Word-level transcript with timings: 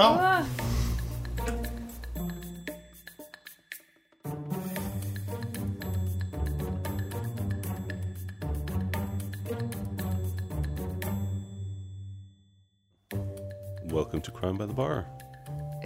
Ah. 0.00 0.46
Welcome 13.86 14.20
to 14.20 14.30
Crime 14.30 14.56
by 14.56 14.66
the 14.66 14.72
Bar. 14.72 15.17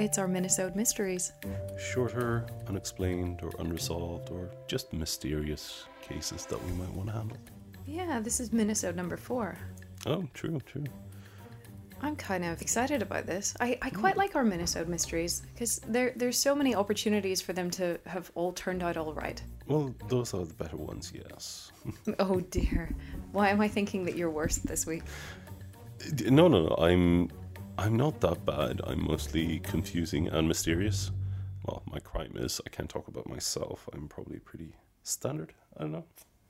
It's 0.03 0.19
our 0.19 0.27
Minnesota 0.27 0.77
Mysteries. 0.77 1.33
Shorter, 1.79 2.45
unexplained, 2.67 3.39
or 3.41 3.53
unresolved, 3.61 4.31
or 4.31 4.51
just 4.67 4.93
mysterious 4.93 5.85
cases 6.03 6.45
that 6.47 6.61
we 6.65 6.73
might 6.73 6.93
want 6.93 7.07
to 7.11 7.15
handle. 7.15 7.37
Yeah, 7.87 8.19
this 8.19 8.41
is 8.41 8.53
Minnesota 8.53 8.97
number 8.97 9.17
four. 9.17 9.57
Oh, 10.05 10.25
true, 10.35 10.59
true. 10.67 10.87
I'm 12.01 12.17
kind 12.17 12.45
of 12.45 12.61
excited 12.61 13.01
about 13.01 13.27
this. 13.27 13.55
I, 13.61 13.79
I 13.81 13.91
hmm. 13.91 14.01
quite 14.01 14.17
like 14.17 14.35
our 14.35 14.43
Minnesota 14.43 14.91
Mysteries 14.91 15.43
because 15.55 15.79
there 15.87 16.13
there's 16.17 16.37
so 16.37 16.53
many 16.53 16.75
opportunities 16.75 17.41
for 17.41 17.53
them 17.53 17.71
to 17.71 18.01
have 18.07 18.33
all 18.35 18.51
turned 18.51 18.83
out 18.83 18.97
all 18.97 19.15
right. 19.15 19.41
Well, 19.69 19.95
those 20.09 20.35
are 20.35 20.45
the 20.45 20.55
better 20.55 20.79
ones, 20.79 21.13
yes. 21.15 21.71
Oh 22.19 22.41
dear. 22.41 22.93
Why 23.31 23.51
am 23.51 23.61
I 23.61 23.69
thinking 23.69 24.05
that 24.07 24.17
you're 24.17 24.31
worse 24.31 24.57
this 24.57 24.85
week? 24.85 25.05
no, 26.25 26.49
no, 26.49 26.67
no. 26.67 26.75
I'm, 26.75 27.31
I'm 27.79 27.97
not 27.97 28.21
that 28.21 28.45
bad. 28.45 28.81
I'm 28.85 29.05
mostly 29.05 29.59
confusing 29.61 30.29
and 30.29 30.47
mysterious. 30.47 31.11
Well, 31.65 31.83
my 31.91 31.99
crime 31.99 32.33
is 32.37 32.61
I 32.67 32.71
can't 32.71 32.89
talk 32.89 33.09
about 33.09 33.29
myself. 33.29 33.89
I'm 33.93 34.09
probably 34.09 34.39
pretty 34.39 34.75
standard. 35.03 35.53
I 35.77 35.83
don't 35.83 35.93
know. 35.93 36.05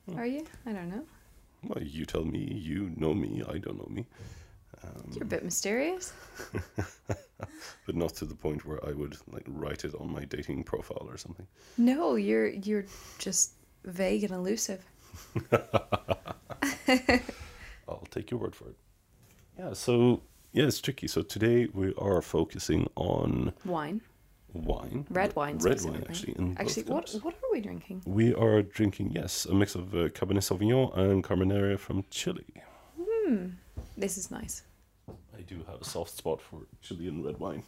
Hmm. 0.08 0.18
Are 0.18 0.26
you? 0.26 0.44
I 0.66 0.72
don't 0.72 0.88
know. 0.90 1.04
Well, 1.64 1.82
you 1.82 2.04
tell 2.04 2.24
me. 2.24 2.40
You 2.40 2.92
know 2.96 3.14
me. 3.14 3.42
I 3.48 3.58
don't 3.58 3.78
know 3.78 3.88
me. 3.88 4.06
Um, 4.82 5.10
you're 5.12 5.22
a 5.22 5.26
bit 5.26 5.44
mysterious. 5.44 6.12
But 7.86 7.96
not 7.96 8.14
to 8.16 8.24
the 8.24 8.34
point 8.36 8.64
where 8.64 8.78
I 8.86 8.92
would 8.92 9.16
like 9.30 9.44
write 9.48 9.84
it 9.84 9.94
on 9.96 10.12
my 10.12 10.24
dating 10.24 10.62
profile 10.64 11.06
or 11.08 11.16
something. 11.16 11.46
No, 11.76 12.14
you're 12.14 12.48
you're 12.48 12.84
just 13.18 13.54
vague 13.84 14.22
and 14.22 14.32
elusive. 14.32 14.84
I'll 17.88 18.06
take 18.10 18.30
your 18.30 18.38
word 18.38 18.54
for 18.54 18.68
it. 18.68 18.76
Yeah, 19.58 19.72
so 19.72 20.22
yeah, 20.52 20.64
it's 20.64 20.80
tricky. 20.80 21.08
So 21.08 21.22
today 21.22 21.68
we 21.72 21.94
are 21.98 22.22
focusing 22.22 22.88
on 22.96 23.52
Wine, 23.64 24.00
wine, 24.52 25.06
red 25.10 25.34
wine, 25.34 25.58
red 25.58 25.82
wine 25.82 26.04
actually. 26.08 26.36
Actually, 26.58 26.84
what 26.84 27.06
cups. 27.06 27.22
what 27.22 27.34
are 27.34 27.52
we 27.52 27.60
drinking? 27.60 28.02
We 28.06 28.34
are 28.34 28.62
drinking 28.62 29.12
yes, 29.14 29.46
a 29.46 29.54
mix 29.54 29.74
of 29.74 29.94
uh, 29.94 30.08
Cabernet 30.08 30.42
Sauvignon 30.42 30.96
and 30.96 31.24
Carmenere 31.24 31.78
from 31.78 32.04
Chile. 32.10 32.44
This 33.96 34.16
is 34.16 34.30
nice. 34.30 34.62
I 35.08 35.42
do 35.42 35.64
have 35.68 35.80
a 35.80 35.84
soft 35.84 36.16
spot 36.16 36.40
for 36.40 36.62
Chilean 36.80 37.22
red 37.22 37.38
wine. 37.38 37.62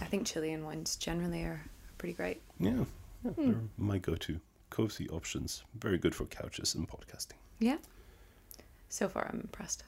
I 0.00 0.04
think 0.04 0.26
Chilean 0.26 0.64
wines 0.64 0.96
generally 0.96 1.42
are 1.42 1.60
pretty 1.98 2.12
great. 2.12 2.40
Yeah, 2.60 2.84
yeah 3.24 3.30
they're 3.36 3.54
my 3.78 3.98
go-to 3.98 4.38
cozy 4.70 5.08
options. 5.08 5.64
Very 5.78 5.98
good 5.98 6.14
for 6.14 6.26
couches 6.26 6.74
and 6.74 6.88
podcasting. 6.88 7.38
Yeah. 7.58 7.78
So 8.88 9.08
far, 9.08 9.28
I'm 9.32 9.40
impressed. 9.40 9.84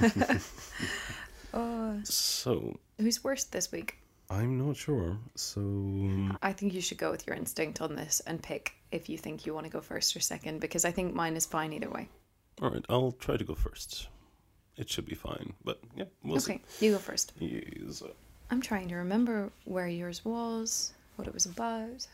oh, 1.54 2.00
So 2.04 2.78
who's 2.98 3.22
worst 3.24 3.52
this 3.52 3.70
week? 3.72 3.98
I'm 4.28 4.58
not 4.58 4.76
sure. 4.76 5.18
So 5.36 5.60
um, 5.60 6.38
I 6.42 6.52
think 6.52 6.74
you 6.74 6.80
should 6.80 6.98
go 6.98 7.10
with 7.10 7.26
your 7.26 7.36
instinct 7.36 7.80
on 7.80 7.94
this 7.94 8.20
and 8.26 8.42
pick 8.42 8.72
if 8.90 9.08
you 9.08 9.18
think 9.18 9.46
you 9.46 9.54
want 9.54 9.66
to 9.66 9.72
go 9.72 9.80
first 9.80 10.16
or 10.16 10.20
second 10.20 10.60
because 10.60 10.84
I 10.84 10.90
think 10.90 11.14
mine 11.14 11.36
is 11.36 11.46
fine 11.46 11.72
either 11.72 11.90
way. 11.90 12.08
all 12.60 12.70
right, 12.70 12.84
I'll 12.88 13.12
try 13.12 13.36
to 13.36 13.44
go 13.44 13.54
first. 13.54 14.08
It 14.76 14.90
should 14.90 15.06
be 15.06 15.14
fine, 15.14 15.54
but 15.64 15.80
yeah, 15.96 16.04
we'll 16.22 16.36
okay, 16.38 16.60
you 16.80 16.92
go 16.92 16.98
first. 16.98 17.32
Yes, 17.38 18.02
I'm 18.50 18.60
trying 18.60 18.88
to 18.88 18.96
remember 18.96 19.50
where 19.64 19.88
yours 19.88 20.24
was, 20.24 20.92
what 21.16 21.26
it 21.26 21.34
was 21.34 21.46
about. 21.46 22.06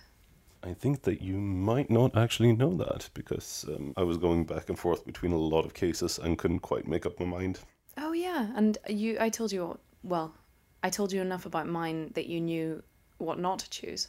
I 0.65 0.75
think 0.75 1.03
that 1.03 1.21
you 1.21 1.39
might 1.39 1.91
not 1.91 2.17
actually 2.17 2.53
know 2.53 2.73
that 2.77 3.11
because 3.15 3.65
um, 3.69 3.95
I 3.97 4.05
was 4.05 4.17
going 4.17 4.45
back 4.45 4.69
and 4.69 4.79
forth 4.79 5.05
between 5.05 5.33
a 5.33 5.37
lot 5.37 5.65
of 5.65 5.75
cases 5.75 6.19
and 6.19 6.39
couldn't 6.39 6.61
quite 6.61 6.87
make 6.87 7.05
up 7.05 7.19
my 7.19 7.27
mind. 7.27 7.59
Oh 7.97 8.13
yeah, 8.13 8.49
and 8.55 8.79
you 8.89 9.17
I 9.21 9.29
told 9.29 9.53
you 9.53 9.79
well, 10.03 10.35
I 10.83 10.91
told 10.91 11.13
you 11.13 11.21
enough 11.21 11.47
about 11.47 11.69
mine 11.69 12.11
that 12.15 12.27
you 12.27 12.41
knew 12.41 12.83
what 13.19 13.39
not 13.39 13.59
to 13.61 13.71
choose. 13.71 14.09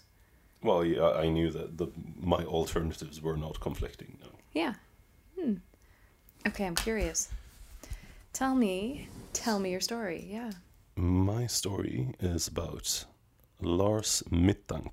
Well, 0.62 0.86
yeah, 0.86 1.10
I 1.12 1.30
knew 1.30 1.52
that 1.52 1.78
the 1.78 1.88
my 2.20 2.44
alternatives 2.46 3.22
were 3.22 3.38
not 3.38 3.60
conflicting. 3.60 4.18
No. 4.22 4.30
Yeah. 4.54 4.74
Hmm. 5.40 5.56
Okay, 6.48 6.66
I'm 6.66 6.76
curious. 6.76 7.30
Tell 8.32 8.56
me, 8.56 9.08
tell 9.34 9.60
me 9.60 9.72
your 9.72 9.82
story. 9.82 10.26
Yeah. 10.30 10.52
My 10.96 11.48
story 11.48 12.16
is 12.20 12.48
about 12.48 13.06
Lars 13.62 14.24
Mittank. 14.32 14.92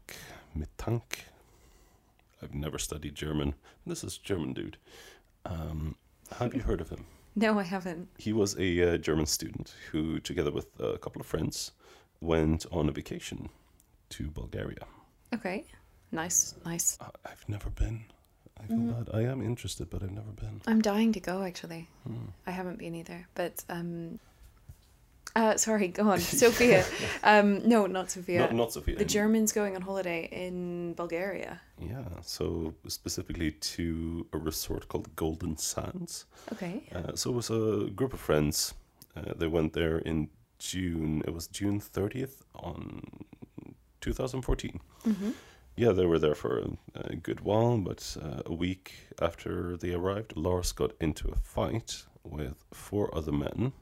Mittank. 0.56 1.02
I've 2.42 2.54
never 2.54 2.78
studied 2.78 3.14
German. 3.14 3.54
This 3.86 4.02
is 4.04 4.18
German 4.18 4.52
dude. 4.52 4.76
Um, 5.44 5.96
have 6.38 6.54
you 6.54 6.62
heard 6.62 6.80
of 6.80 6.90
him? 6.90 7.06
No, 7.36 7.58
I 7.58 7.62
haven't. 7.62 8.08
He 8.18 8.32
was 8.32 8.56
a 8.58 8.94
uh, 8.94 8.98
German 8.98 9.26
student 9.26 9.74
who, 9.90 10.18
together 10.20 10.50
with 10.50 10.66
a 10.80 10.98
couple 10.98 11.20
of 11.20 11.26
friends, 11.26 11.72
went 12.20 12.66
on 12.72 12.88
a 12.88 12.92
vacation 12.92 13.48
to 14.10 14.30
Bulgaria. 14.30 14.84
Okay. 15.34 15.64
Nice, 16.12 16.54
nice. 16.64 16.98
I- 17.00 17.30
I've 17.30 17.48
never 17.48 17.70
been. 17.70 18.04
I 18.62 18.66
feel 18.66 18.78
bad. 18.78 19.08
I 19.14 19.22
am 19.22 19.40
interested, 19.42 19.88
but 19.88 20.02
I've 20.02 20.10
never 20.10 20.32
been. 20.32 20.60
I'm 20.66 20.82
dying 20.82 21.12
to 21.12 21.20
go 21.20 21.42
actually. 21.42 21.88
I 22.46 22.50
haven't 22.50 22.78
been 22.78 22.94
either. 22.94 23.26
But 23.34 23.64
um 23.70 24.18
uh 25.36 25.56
sorry, 25.56 25.88
go 25.88 26.10
on. 26.10 26.18
Sophia. 26.44 26.84
Um 27.22 27.68
no, 27.68 27.86
not 27.86 28.10
Sophia. 28.10 28.40
Not, 28.40 28.54
not 28.54 28.72
Sophia. 28.72 28.96
the 28.96 29.04
Germans 29.04 29.52
going 29.52 29.76
on 29.76 29.82
holiday 29.82 30.28
in 30.30 30.94
Bulgaria. 30.94 31.60
Yeah, 31.78 32.04
so 32.22 32.74
specifically 32.88 33.52
to 33.52 34.26
a 34.32 34.38
resort 34.38 34.88
called 34.88 35.14
Golden 35.16 35.56
Sands. 35.56 36.26
Okay. 36.52 36.82
Uh, 36.94 37.14
so 37.14 37.30
it 37.30 37.36
was 37.36 37.50
a 37.50 37.90
group 37.90 38.12
of 38.12 38.20
friends. 38.20 38.74
Uh, 39.16 39.32
they 39.36 39.46
went 39.46 39.72
there 39.72 39.98
in 39.98 40.28
June. 40.58 41.22
It 41.26 41.32
was 41.32 41.46
June 41.48 41.80
30th 41.80 42.42
on 42.54 43.02
2014. 44.00 44.80
Mm-hmm. 45.06 45.30
Yeah, 45.76 45.92
they 45.92 46.04
were 46.04 46.18
there 46.18 46.34
for 46.34 46.58
a, 46.58 46.68
a 47.12 47.16
good 47.16 47.40
while, 47.40 47.78
but 47.78 48.16
uh, 48.22 48.42
a 48.44 48.52
week 48.52 48.92
after 49.20 49.76
they 49.76 49.94
arrived, 49.94 50.36
Lars 50.36 50.72
got 50.72 50.92
into 51.00 51.28
a 51.28 51.36
fight 51.36 52.04
with 52.22 52.56
four 52.72 53.14
other 53.16 53.32
men 53.32 53.72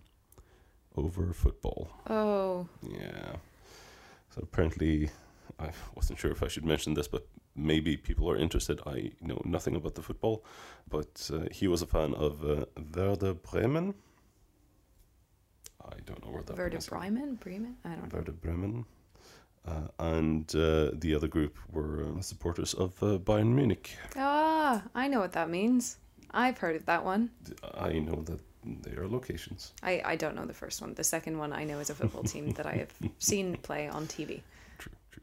over 0.99 1.33
football. 1.33 1.91
Oh, 2.09 2.69
Yeah. 2.83 3.37
So 4.35 4.41
apparently, 4.43 5.11
I 5.59 5.71
wasn't 5.95 6.19
sure 6.19 6.31
if 6.31 6.43
I 6.43 6.49
should 6.49 6.65
mention 6.65 6.95
this, 6.95 7.09
but 7.09 7.27
maybe 7.57 7.97
people 7.97 8.31
are 8.31 8.37
interested. 8.37 8.81
I 8.87 9.13
know 9.21 9.41
nothing 9.45 9.75
about 9.77 9.95
the 9.95 10.03
football, 10.03 10.45
but 10.89 11.31
uh, 11.33 11.49
he 11.51 11.67
was 11.69 11.83
a 11.83 11.87
fan 11.87 12.15
of 12.15 12.45
uh, 12.45 12.67
Werder 12.95 13.35
Bremen. 13.35 13.95
I 15.83 16.01
don't 16.05 16.25
know 16.25 16.31
where 16.33 16.43
that 16.43 16.59
Werder 16.59 16.79
Bremen? 16.89 17.37
Bremen? 17.37 17.77
I 17.85 17.89
don't 17.91 18.13
know. 18.13 18.19
Werder 18.19 18.33
Bremen. 18.33 18.85
Uh, 19.67 19.89
and 19.99 20.55
uh, 20.55 20.91
the 20.95 21.15
other 21.15 21.29
group 21.29 21.59
were 21.73 22.05
uh, 22.05 22.21
supporters 22.21 22.75
of 22.75 23.03
uh, 23.03 23.19
Bayern 23.19 23.55
Munich. 23.55 23.97
Ah, 24.17 24.83
I 24.95 25.09
know 25.09 25.21
what 25.21 25.33
that 25.33 25.51
means. 25.51 25.99
I've 26.31 26.59
heard 26.59 26.77
of 26.77 26.85
that 26.87 27.05
one. 27.05 27.31
I 27.75 27.99
know 27.99 28.23
that 28.23 28.41
they 28.65 28.93
are 28.93 29.09
locations. 29.09 29.73
I, 29.83 30.03
I 30.05 30.17
don't 30.17 30.35
know 30.35 30.45
the 30.47 30.55
first 30.55 30.81
one. 30.81 30.95
The 30.95 31.05
second 31.05 31.39
one 31.39 31.53
I 31.53 31.65
know 31.65 31.79
is 31.79 31.91
a 31.91 31.95
football 31.95 32.23
team 32.23 32.51
that 32.53 32.67
I 32.67 32.75
have 32.75 32.93
seen 33.19 33.57
play 33.57 33.89
on 33.89 34.07
TV. 34.07 34.41
True, 34.79 34.93
true. 35.11 35.23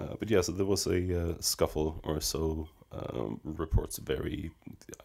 Uh, 0.00 0.14
but 0.18 0.30
yeah, 0.30 0.40
so 0.40 0.52
there 0.52 0.66
was 0.66 0.86
a 0.86 1.30
uh, 1.30 1.34
scuffle 1.40 2.00
or 2.04 2.20
so. 2.20 2.68
Um, 2.92 3.40
reports 3.44 3.98
vary. 3.98 4.50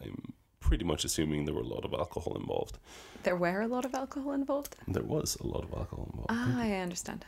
I'm 0.00 0.32
pretty 0.60 0.84
much 0.84 1.04
assuming 1.04 1.44
there 1.44 1.54
were 1.54 1.62
a 1.62 1.66
lot 1.66 1.84
of 1.84 1.92
alcohol 1.92 2.36
involved. 2.36 2.78
There 3.24 3.36
were 3.36 3.60
a 3.60 3.66
lot 3.66 3.84
of 3.84 3.94
alcohol 3.94 4.32
involved. 4.32 4.76
There 4.88 5.02
was 5.02 5.36
a 5.36 5.46
lot 5.46 5.64
of 5.64 5.72
alcohol 5.72 6.08
involved. 6.10 6.30
Ah, 6.30 6.60
I 6.60 6.72
understand. 6.76 7.24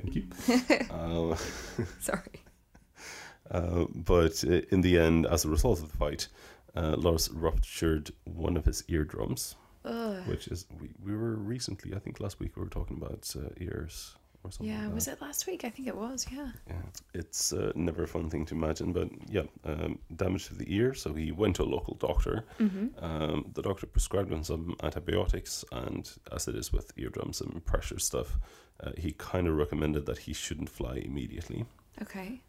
Thank 0.00 0.14
you. 0.14 0.24
uh, 0.90 1.36
Sorry. 2.00 2.40
uh, 3.50 3.84
but 3.94 4.42
uh, 4.44 4.60
in 4.70 4.80
the 4.80 4.98
end, 4.98 5.26
as 5.26 5.44
a 5.44 5.48
result 5.48 5.80
of 5.82 5.90
the 5.90 5.96
fight, 5.96 6.28
uh, 6.76 6.96
Lars 6.96 7.30
ruptured 7.30 8.10
one 8.24 8.56
of 8.56 8.64
his 8.64 8.84
eardrums, 8.88 9.56
Ugh. 9.84 10.26
which 10.26 10.48
is 10.48 10.66
we, 10.80 10.90
we 11.04 11.14
were 11.16 11.34
recently, 11.36 11.94
I 11.94 11.98
think 11.98 12.20
last 12.20 12.40
week 12.40 12.56
we 12.56 12.62
were 12.62 12.68
talking 12.68 12.96
about 12.96 13.34
uh, 13.36 13.48
ears 13.60 14.16
or 14.42 14.50
something. 14.50 14.72
Yeah, 14.74 14.86
like 14.86 14.94
was 14.94 15.08
it 15.08 15.20
last 15.20 15.46
week? 15.46 15.64
I 15.64 15.70
think 15.70 15.88
it 15.88 15.96
was, 15.96 16.26
yeah. 16.30 16.48
Yeah, 16.68 16.82
it's 17.14 17.52
uh, 17.52 17.72
never 17.74 18.02
a 18.02 18.08
fun 18.08 18.28
thing 18.30 18.44
to 18.46 18.54
imagine, 18.54 18.92
but 18.92 19.08
yeah, 19.28 19.44
um, 19.64 19.98
damage 20.16 20.46
to 20.48 20.54
the 20.54 20.74
ear. 20.74 20.94
So 20.94 21.14
he 21.14 21.32
went 21.32 21.56
to 21.56 21.62
a 21.62 21.64
local 21.64 21.94
doctor. 21.94 22.44
Mm-hmm. 22.60 23.04
Um, 23.04 23.50
the 23.54 23.62
doctor 23.62 23.86
prescribed 23.86 24.32
him 24.32 24.42
some 24.44 24.76
antibiotics, 24.82 25.64
and 25.72 26.10
as 26.32 26.48
it 26.48 26.56
is 26.56 26.72
with 26.72 26.92
eardrums 26.96 27.40
and 27.40 27.64
pressure 27.64 27.98
stuff, 27.98 28.38
uh, 28.82 28.90
he 28.96 29.12
kind 29.12 29.46
of 29.46 29.56
recommended 29.56 30.06
that 30.06 30.18
he 30.18 30.32
shouldn't 30.32 30.68
fly 30.68 30.96
immediately 30.96 31.64
Okay. 32.02 32.40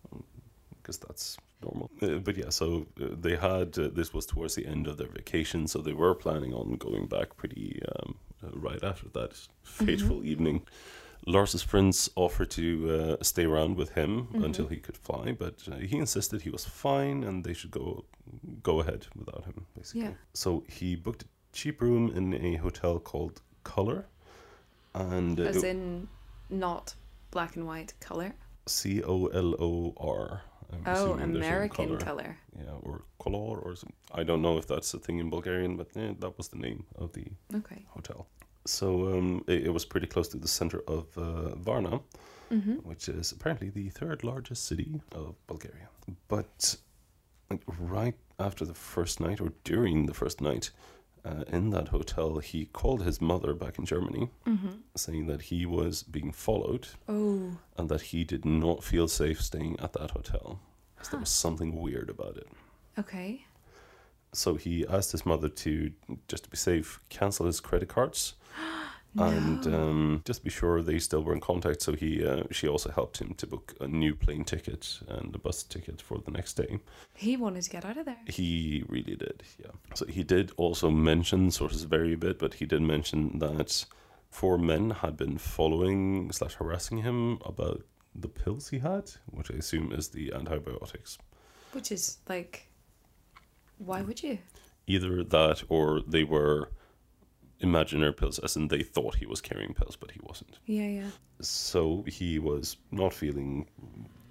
Because 0.85 0.99
that's 0.99 1.37
normal. 1.63 1.89
Uh, 2.01 2.19
but 2.19 2.37
yeah, 2.37 2.49
so 2.49 2.85
uh, 3.01 3.07
they 3.19 3.35
had 3.35 3.77
uh, 3.79 3.89
this 3.91 4.13
was 4.13 4.25
towards 4.27 4.53
the 4.53 4.67
end 4.67 4.87
of 4.87 4.97
their 4.97 5.07
vacation, 5.07 5.67
so 5.67 5.79
they 5.79 5.93
were 5.93 6.13
planning 6.13 6.53
on 6.53 6.77
going 6.77 7.07
back 7.07 7.35
pretty 7.35 7.81
um, 7.95 8.15
uh, 8.43 8.49
right 8.53 8.83
after 8.83 9.09
that 9.09 9.31
fateful 9.63 10.23
evening. 10.23 10.61
Lars's 11.25 11.63
friends 11.63 12.07
offered 12.15 12.51
to 12.51 13.17
uh, 13.19 13.23
stay 13.23 13.45
around 13.45 13.77
with 13.77 13.93
him 13.93 14.27
until 14.35 14.67
he 14.67 14.75
could 14.77 14.95
fly, 14.95 15.31
but 15.31 15.67
uh, 15.71 15.77
he 15.77 15.97
insisted 15.97 16.43
he 16.43 16.51
was 16.51 16.65
fine 16.65 17.23
and 17.23 17.43
they 17.43 17.53
should 17.53 17.71
go 17.71 18.05
go 18.61 18.79
ahead 18.79 19.07
without 19.15 19.43
him, 19.45 19.65
basically. 19.75 20.01
Yeah. 20.01 20.11
So 20.33 20.63
he 20.67 20.95
booked 20.95 21.23
a 21.23 21.27
cheap 21.51 21.81
room 21.81 22.11
in 22.15 22.33
a 22.33 22.57
hotel 22.57 22.99
called 22.99 23.41
Color, 23.63 24.05
and 24.93 25.39
uh, 25.39 25.43
As 25.43 25.63
in 25.63 26.07
not 26.51 26.93
black 27.31 27.55
and 27.55 27.65
white 27.65 27.93
color. 27.99 28.35
C 28.67 29.01
O 29.03 29.27
L 29.27 29.55
O 29.59 29.93
R. 29.97 30.41
I'm 30.75 30.83
Oh, 30.87 30.93
assuming 30.93 31.33
there's 31.33 31.45
a 31.45 31.47
American 31.49 31.85
colour. 31.87 31.99
color. 31.99 32.37
Yeah, 32.63 32.73
or 32.87 32.95
color 33.23 33.57
or 33.65 33.75
some. 33.75 33.93
I 34.19 34.23
don't 34.23 34.41
know 34.41 34.57
if 34.57 34.65
that's 34.67 34.93
a 34.93 34.99
thing 34.99 35.17
in 35.19 35.29
Bulgarian, 35.29 35.77
but 35.77 35.87
eh, 35.95 36.13
that 36.19 36.33
was 36.37 36.47
the 36.49 36.57
name 36.67 36.85
of 37.03 37.11
the 37.13 37.25
Okay. 37.59 37.81
hotel. 37.95 38.27
So 38.65 38.87
um, 39.17 39.43
it, 39.47 39.59
it 39.67 39.73
was 39.77 39.85
pretty 39.85 40.07
close 40.07 40.27
to 40.29 40.37
the 40.37 40.47
center 40.47 40.79
of 40.87 41.05
uh, 41.17 41.55
Varna, 41.55 41.99
Mm-hmm. 42.51 42.75
which 42.89 43.09
is 43.09 43.31
apparently 43.31 43.69
the 43.71 43.89
third 43.89 44.23
largest 44.23 44.61
city 44.65 45.01
of 45.11 45.35
Bulgaria. 45.47 45.87
But 46.27 46.77
like 47.49 47.63
right 47.97 48.15
after 48.39 48.65
the 48.65 48.73
first 48.75 49.19
night, 49.19 49.41
or 49.41 49.51
during 49.63 50.05
the 50.05 50.13
first 50.13 50.41
night 50.41 50.69
uh, 51.25 51.43
in 51.47 51.71
that 51.71 51.87
hotel, 51.89 52.37
he 52.39 52.65
called 52.67 53.01
his 53.03 53.19
mother 53.19 53.53
back 53.53 53.79
in 53.79 53.85
Germany, 53.85 54.29
Mm-hmm. 54.45 54.69
saying 54.95 55.27
that 55.27 55.41
he 55.43 55.65
was 55.65 56.03
being 56.03 56.31
followed 56.31 56.87
Oh. 57.09 57.57
and 57.77 57.89
that 57.89 58.01
he 58.11 58.23
did 58.23 58.45
not 58.45 58.83
feel 58.83 59.07
safe 59.07 59.41
staying 59.41 59.79
at 59.79 59.93
that 59.93 60.11
hotel. 60.11 60.59
'cause 60.97 61.09
There 61.09 61.19
Huh. 61.19 61.21
was 61.23 61.29
something 61.29 61.81
weird 61.81 62.09
about 62.09 62.37
it. 62.37 62.47
Okay. 62.99 63.45
So 64.33 64.55
he 64.55 64.85
asked 64.87 65.11
his 65.13 65.25
mother 65.25 65.49
to, 65.49 65.91
just 66.27 66.43
to 66.45 66.49
be 66.49 66.57
safe, 66.57 66.99
cancel 67.09 67.45
his 67.45 67.59
credit 67.59 67.89
cards 67.89 68.35
and 69.17 69.67
um, 69.67 70.21
just 70.25 70.43
be 70.43 70.49
sure 70.49 70.81
they 70.81 70.99
still 70.99 71.23
were 71.23 71.33
in 71.33 71.39
contact. 71.39 71.81
So 71.81 71.93
he, 71.93 72.25
uh, 72.25 72.43
she 72.51 72.67
also 72.67 72.91
helped 72.91 73.19
him 73.19 73.33
to 73.35 73.47
book 73.47 73.73
a 73.79 73.87
new 73.87 74.13
plane 74.15 74.43
ticket 74.43 74.99
and 75.07 75.33
a 75.33 75.37
bus 75.39 75.63
ticket 75.63 76.01
for 76.01 76.17
the 76.17 76.31
next 76.31 76.53
day. 76.53 76.79
He 77.15 77.37
wanted 77.37 77.63
to 77.63 77.69
get 77.69 77.85
out 77.85 77.97
of 77.97 78.05
there. 78.05 78.17
He 78.27 78.83
really 78.87 79.15
did, 79.15 79.43
yeah. 79.57 79.71
So 79.93 80.05
he 80.05 80.23
did 80.23 80.51
also 80.57 80.89
mention, 80.89 81.51
sources 81.51 81.83
vary 81.83 82.13
a 82.13 82.17
bit, 82.17 82.39
but 82.39 82.55
he 82.55 82.65
did 82.65 82.81
mention 82.81 83.39
that 83.39 83.85
four 84.29 84.57
men 84.57 84.89
had 84.89 85.15
been 85.15 85.37
following 85.37 86.31
slash 86.31 86.55
harassing 86.55 86.97
him 86.97 87.39
about 87.45 87.83
the 88.13 88.27
pills 88.27 88.69
he 88.69 88.79
had, 88.79 89.11
which 89.27 89.51
I 89.51 89.55
assume 89.55 89.91
is 89.91 90.09
the 90.09 90.33
antibiotics. 90.33 91.17
Which 91.71 91.91
is 91.91 92.17
like, 92.27 92.69
why 93.77 94.01
would 94.01 94.23
you? 94.23 94.39
Either 94.87 95.23
that 95.23 95.63
or 95.69 96.01
they 96.05 96.23
were 96.23 96.69
imaginary 97.59 98.13
pills, 98.13 98.39
as 98.39 98.55
in 98.55 98.67
they 98.67 98.83
thought 98.83 99.15
he 99.15 99.25
was 99.25 99.41
carrying 99.41 99.73
pills, 99.73 99.95
but 99.95 100.11
he 100.11 100.19
wasn't. 100.23 100.59
Yeah, 100.65 100.87
yeah. 100.87 101.09
So 101.41 102.03
he 102.07 102.39
was 102.39 102.77
not 102.91 103.13
feeling 103.13 103.67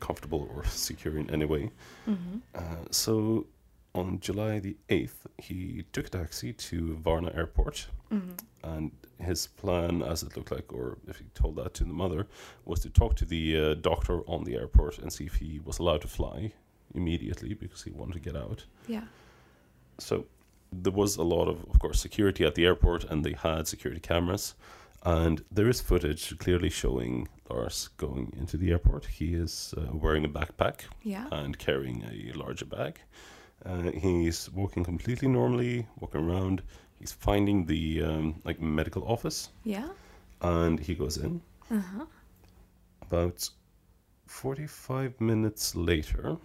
comfortable 0.01 0.49
or 0.55 0.65
secure 0.69 1.19
in 1.19 1.31
any 1.31 1.45
way. 1.45 1.71
Mm-hmm. 2.09 2.39
Uh, 2.55 2.85
so 2.91 3.47
on 3.95 4.19
July 4.21 4.59
the 4.59 4.77
8th, 4.89 5.27
he 5.39 5.85
took 5.93 6.07
a 6.07 6.11
taxi 6.11 6.53
to 6.53 6.97
Varna 6.97 7.33
Airport. 7.35 7.87
Mm-hmm. 8.13 8.33
And 8.65 8.91
his 9.21 9.47
plan, 9.47 10.03
as 10.03 10.23
it 10.23 10.37
looked 10.37 10.51
like, 10.51 10.73
or 10.73 10.99
if 11.07 11.19
he 11.19 11.27
told 11.35 11.57
that 11.57 11.75
to 11.75 11.85
the 11.85 11.93
mother, 11.93 12.27
was 12.65 12.81
to 12.81 12.91
talk 12.91 13.15
to 13.17 13.25
the 13.25 13.59
uh, 13.59 13.75
doctor 13.75 14.21
on 14.23 14.45
the 14.45 14.57
airport 14.57 14.99
and 14.99 15.13
see 15.13 15.25
if 15.25 15.35
he 15.35 15.61
was 15.65 15.79
allowed 15.79 16.03
to 16.03 16.09
fly 16.09 16.53
immediately 16.95 17.55
because 17.55 17.83
he 17.83 17.91
wanted 17.91 18.15
to 18.15 18.21
get 18.21 18.37
out. 18.37 18.65
Yeah. 18.87 19.05
So 19.99 20.27
there 20.83 20.93
was 20.93 21.17
a 21.17 21.23
lot 21.23 21.49
of, 21.49 21.65
of 21.71 21.79
course, 21.79 22.01
security 22.01 22.45
at 22.45 22.55
the 22.55 22.65
airport, 22.67 23.05
and 23.05 23.25
they 23.25 23.33
had 23.35 23.67
security 23.69 24.01
cameras. 24.01 24.55
And 25.05 25.45
there 25.51 25.69
is 25.69 25.81
footage 25.83 26.37
clearly 26.39 26.71
showing 26.71 27.29
Lars 27.51 27.89
going 27.99 28.33
into 28.39 28.57
the 28.57 28.71
airport. 28.73 29.05
He 29.07 29.35
is 29.35 29.75
uh, 29.77 29.83
wearing 29.93 30.25
a 30.25 30.29
backpack 30.29 30.81
Yeah. 31.03 31.27
and 31.31 31.59
carrying 31.59 32.03
a 32.05 32.33
larger 32.39 32.65
bag. 32.65 32.99
Uh, 33.67 33.91
he's 33.93 34.51
walking 34.53 34.85
completely 34.85 35.29
normally, 35.29 35.87
walking 36.01 36.23
around. 36.23 36.63
He's 36.99 37.13
finding 37.13 37.67
the 37.67 38.03
um, 38.03 38.41
like 38.45 38.61
medical 38.63 39.05
office, 39.07 39.51
Yeah. 39.65 39.89
and 40.41 40.81
he 40.81 40.95
goes 40.95 41.19
in. 41.19 41.41
Uh 41.71 41.81
huh. 41.81 42.07
About 43.03 43.49
forty-five 44.27 45.21
minutes 45.21 45.75
later, 45.77 46.37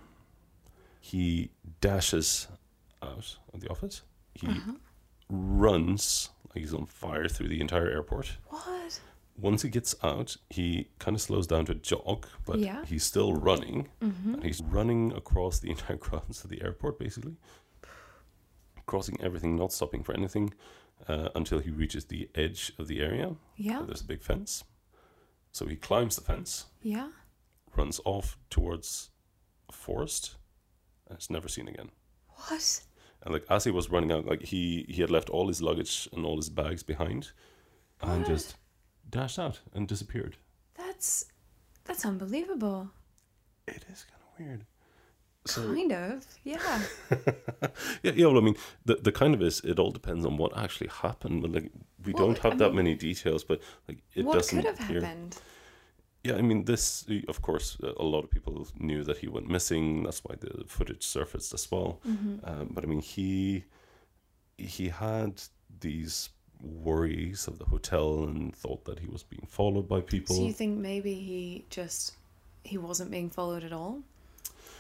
he 1.00 1.50
dashes 1.82 2.48
out 3.02 3.38
of 3.54 3.62
the 3.62 3.70
office. 3.70 4.02
He 4.42 4.48
Uh-huh. 4.48 4.74
runs 5.30 6.30
like 6.50 6.60
he's 6.64 6.74
on 6.74 6.86
fire 6.86 7.28
through 7.28 7.50
the 7.50 7.62
entire 7.62 7.90
airport. 7.90 8.38
What? 8.48 9.00
Once 9.38 9.62
he 9.62 9.70
gets 9.70 9.96
out, 10.04 10.36
he 10.50 10.90
kind 11.00 11.16
of 11.16 11.22
slows 11.22 11.48
down 11.48 11.66
to 11.66 11.72
a 11.72 11.76
jog, 11.76 12.28
but 12.46 12.60
Yeah. 12.60 12.84
he's 12.86 13.04
still 13.04 13.34
running. 13.34 13.88
Mm-hmm. 14.02 14.34
And 14.36 14.44
he's 14.44 14.62
running 14.62 15.12
across 15.14 15.60
the 15.60 15.70
entire 15.76 15.98
grounds 15.98 16.44
of 16.44 16.50
the 16.50 16.62
airport, 16.62 17.00
basically, 17.00 17.38
crossing 18.86 19.20
everything, 19.22 19.56
not 19.56 19.72
stopping 19.72 20.04
for 20.04 20.14
anything, 20.14 20.54
uh, 21.08 21.30
until 21.36 21.60
he 21.60 21.70
reaches 21.70 22.06
the 22.06 22.30
edge 22.36 22.72
of 22.78 22.88
the 22.88 23.00
area. 23.02 23.36
Yeah. 23.56 23.84
There's 23.86 24.02
a 24.02 24.06
big 24.06 24.22
fence. 24.24 24.64
So 25.52 25.68
he 25.68 25.76
climbs 25.76 26.16
the 26.16 26.22
fence, 26.22 26.66
Yeah. 26.82 27.12
runs 27.76 28.00
off 28.06 28.38
towards 28.50 29.10
a 29.70 29.74
forest, 29.74 30.36
and 31.08 31.18
is 31.18 31.30
never 31.30 31.48
seen 31.48 31.68
again. 31.68 31.92
What? 32.48 32.84
And 33.24 33.34
like 33.34 33.46
as 33.50 33.64
he 33.66 33.72
was 33.72 33.90
running 33.90 34.12
out, 34.12 34.26
like 34.26 34.44
he 34.44 34.86
he 34.88 35.02
had 35.02 35.12
left 35.12 35.30
all 35.30 35.48
his 35.48 35.62
luggage 35.62 36.08
and 36.14 36.26
all 36.26 36.38
his 36.38 36.50
bags 36.50 36.84
behind, 36.84 37.32
and 38.02 38.26
just 38.26 38.56
dashed 39.10 39.40
out 39.40 39.60
and 39.74 39.88
disappeared. 39.88 40.38
That's 40.76 41.26
that's 41.84 42.06
unbelievable. 42.06 42.90
It 43.68 43.86
is 43.92 44.06
kind 44.10 44.22
of 44.22 44.40
weird. 44.40 44.66
So 45.46 45.74
kind 45.74 45.92
of. 45.92 46.26
Yeah. 46.44 46.82
yeah, 48.04 48.12
yeah. 48.14 48.26
Well, 48.28 48.38
I 48.38 48.42
mean, 48.42 48.56
the 48.86 48.96
the 48.96 49.12
kind 49.12 49.34
of 49.34 49.42
is 49.42 49.60
it 49.62 49.80
all 49.80 49.92
depends 49.92 50.26
on 50.26 50.38
what 50.38 50.58
actually 50.58 50.88
happened. 50.90 51.42
But 51.42 51.52
like, 51.52 51.72
we 52.06 52.14
Well, 52.14 52.28
don't 52.28 52.38
have 52.40 52.54
I 52.54 52.56
that 52.58 52.68
mean, 52.70 52.76
many 52.78 52.96
details. 52.96 53.44
But 53.44 53.62
like, 53.88 54.00
it 54.16 54.26
what 54.26 54.34
doesn't 54.36 54.58
could 54.58 54.66
have 54.66 54.80
appear. 54.80 55.02
happened? 55.02 55.38
Yeah, 56.24 56.36
I 56.36 56.42
mean, 56.42 56.66
this. 56.66 57.06
Of 57.28 57.42
course, 57.42 57.78
a 57.82 58.04
lot 58.04 58.24
of 58.24 58.30
people 58.30 58.68
knew 58.78 59.04
that 59.04 59.20
he 59.20 59.28
went 59.28 59.50
missing. 59.50 60.04
That's 60.04 60.24
why 60.24 60.36
the 60.40 60.66
footage 60.68 61.06
surfaced 61.06 61.54
as 61.54 61.72
well. 61.72 62.02
Mm-hmm. 62.08 62.36
Um, 62.44 62.70
but 62.72 62.84
I 62.84 62.88
mean, 62.88 63.02
he 63.02 63.64
he 64.58 64.90
had 64.90 65.42
these 65.80 66.30
worries 66.62 67.48
of 67.48 67.58
the 67.58 67.66
hotel 67.66 68.24
and 68.24 68.54
thought 68.54 68.84
that 68.86 69.00
he 69.00 69.08
was 69.08 69.24
being 69.24 69.48
followed 69.50 69.88
by 69.88 70.02
people. 70.02 70.36
So 70.36 70.44
you 70.44 70.54
think 70.54 70.78
maybe 70.78 71.14
he 71.14 71.66
just 71.70 72.16
he 72.64 72.78
wasn't 72.78 73.12
being 73.12 73.30
followed 73.30 73.64
at 73.64 73.72
all, 73.72 74.02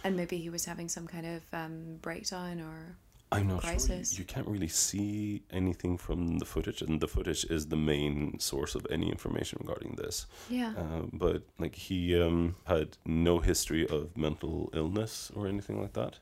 and 0.04 0.18
maybe 0.18 0.38
he 0.38 0.50
was 0.50 0.66
having 0.66 0.90
some 0.90 1.08
kind 1.08 1.25
of 1.25 1.42
um, 1.54 2.00
breakdown 2.02 2.60
or 2.60 2.98
I'm 3.32 3.48
not 3.48 3.62
sure. 3.62 3.70
crisis. 3.72 4.14
You, 4.14 4.20
you 4.20 4.26
can't 4.26 4.48
really 4.48 4.68
see 4.68 5.44
anything 5.52 5.98
from 5.98 6.40
the 6.40 6.46
footage, 6.46 6.82
and 6.82 7.00
the 7.00 7.08
footage 7.08 7.46
is 7.46 7.68
the 7.68 7.76
main 7.76 8.40
source 8.40 8.74
of 8.76 8.88
any 8.90 9.10
information 9.10 9.60
regarding 9.62 9.96
this. 9.96 10.26
yeah. 10.50 10.74
Uh, 10.78 11.04
but 11.14 11.44
like 11.60 11.76
he 11.76 12.20
um, 12.20 12.56
had 12.66 12.98
no 13.06 13.40
history 13.40 13.88
of 13.88 14.16
mental 14.18 14.70
illness 14.74 15.32
or 15.36 15.48
anything 15.48 15.80
like 15.82 15.94
that. 15.94 16.20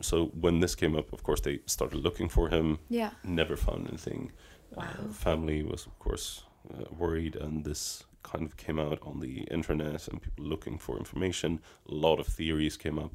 So 0.00 0.26
when 0.28 0.60
this 0.60 0.74
came 0.74 0.96
up, 0.96 1.12
of 1.12 1.22
course, 1.22 1.40
they 1.42 1.60
started 1.66 1.98
looking 1.98 2.28
for 2.28 2.48
him. 2.48 2.78
yeah. 2.88 3.10
Never 3.22 3.56
found 3.56 3.86
anything. 3.88 4.32
Wow. 4.74 4.84
Uh, 4.84 5.12
family 5.12 5.62
was, 5.62 5.86
of 5.86 5.98
course, 5.98 6.44
uh, 6.72 6.84
worried, 6.96 7.36
and 7.36 7.64
this 7.64 8.04
kind 8.22 8.44
of 8.44 8.56
came 8.56 8.78
out 8.78 8.98
on 9.02 9.20
the 9.20 9.42
internet, 9.50 10.08
and 10.08 10.20
people 10.22 10.44
looking 10.44 10.78
for 10.78 10.98
information. 10.98 11.60
A 11.88 11.94
lot 11.94 12.18
of 12.18 12.26
theories 12.26 12.76
came 12.76 12.98
up, 12.98 13.12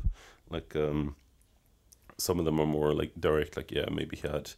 like 0.50 0.76
um, 0.76 1.16
some 2.18 2.40
of 2.40 2.46
them 2.46 2.60
are 2.60 2.66
more 2.66 2.94
like 2.94 3.12
direct, 3.20 3.58
like 3.58 3.72
yeah, 3.72 3.86
maybe 3.92 4.16
he 4.18 4.28
had 4.28 4.52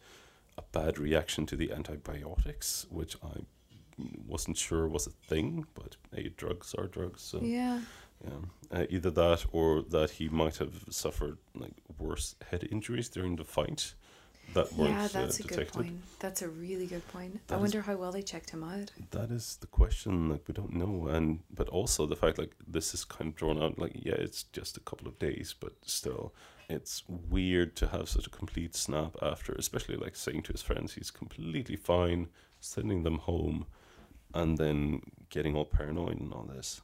a 0.57 0.61
bad 0.71 0.97
reaction 0.97 1.45
to 1.47 1.55
the 1.55 1.71
antibiotics, 1.71 2.85
which 2.89 3.15
I 3.23 3.41
wasn't 4.27 4.57
sure 4.57 4.87
was 4.87 5.07
a 5.07 5.11
thing, 5.11 5.65
but 5.73 5.95
hey, 6.13 6.29
drugs 6.37 6.75
are 6.77 6.87
drugs, 6.87 7.21
so 7.21 7.39
Yeah. 7.41 7.81
yeah. 8.23 8.31
Uh, 8.71 8.85
either 8.89 9.09
that 9.11 9.45
or 9.51 9.81
that 9.89 10.11
he 10.11 10.29
might 10.29 10.57
have 10.57 10.83
suffered 10.89 11.37
like 11.55 11.73
worse 11.97 12.35
head 12.51 12.67
injuries 12.71 13.09
during 13.09 13.35
the 13.37 13.43
fight 13.45 13.93
that 14.53 14.71
weren't 14.73 14.91
Yeah, 14.91 15.07
that's 15.07 15.39
uh, 15.39 15.43
a 15.45 15.47
good 15.47 15.67
point. 15.71 15.99
That's 16.19 16.41
a 16.41 16.47
really 16.49 16.85
good 16.87 17.07
point. 17.09 17.39
That 17.47 17.55
I 17.55 17.57
is- 17.57 17.61
wonder 17.61 17.81
how 17.81 17.95
well 17.95 18.11
they 18.11 18.21
checked 18.21 18.51
him 18.51 18.63
out. 18.63 18.91
That 19.11 19.31
is 19.31 19.57
the 19.57 19.67
question. 19.67 20.29
Like 20.29 20.47
we 20.47 20.53
don't 20.53 20.73
know, 20.73 21.07
and 21.07 21.39
but 21.49 21.67
also 21.69 22.05
the 22.05 22.15
fact 22.15 22.37
like 22.37 22.53
this 22.67 22.93
is 22.93 23.03
kind 23.03 23.29
of 23.29 23.35
drawn 23.35 23.61
out. 23.61 23.77
Like 23.79 23.93
yeah, 23.95 24.15
it's 24.15 24.43
just 24.43 24.77
a 24.77 24.81
couple 24.81 25.07
of 25.07 25.17
days, 25.19 25.53
but 25.59 25.73
still, 25.85 26.33
it's 26.69 27.03
weird 27.07 27.75
to 27.77 27.87
have 27.87 28.09
such 28.09 28.27
a 28.27 28.29
complete 28.31 28.75
snap 28.75 29.15
after, 29.21 29.53
especially 29.53 29.95
like 29.97 30.15
saying 30.15 30.43
to 30.43 30.51
his 30.51 30.61
friends 30.61 30.93
he's 30.93 31.11
completely 31.11 31.75
fine, 31.75 32.27
sending 32.59 33.03
them 33.03 33.19
home, 33.19 33.65
and 34.33 34.57
then 34.57 35.01
getting 35.29 35.55
all 35.55 35.65
paranoid 35.65 36.19
and 36.19 36.33
all 36.33 36.43
this. 36.43 36.81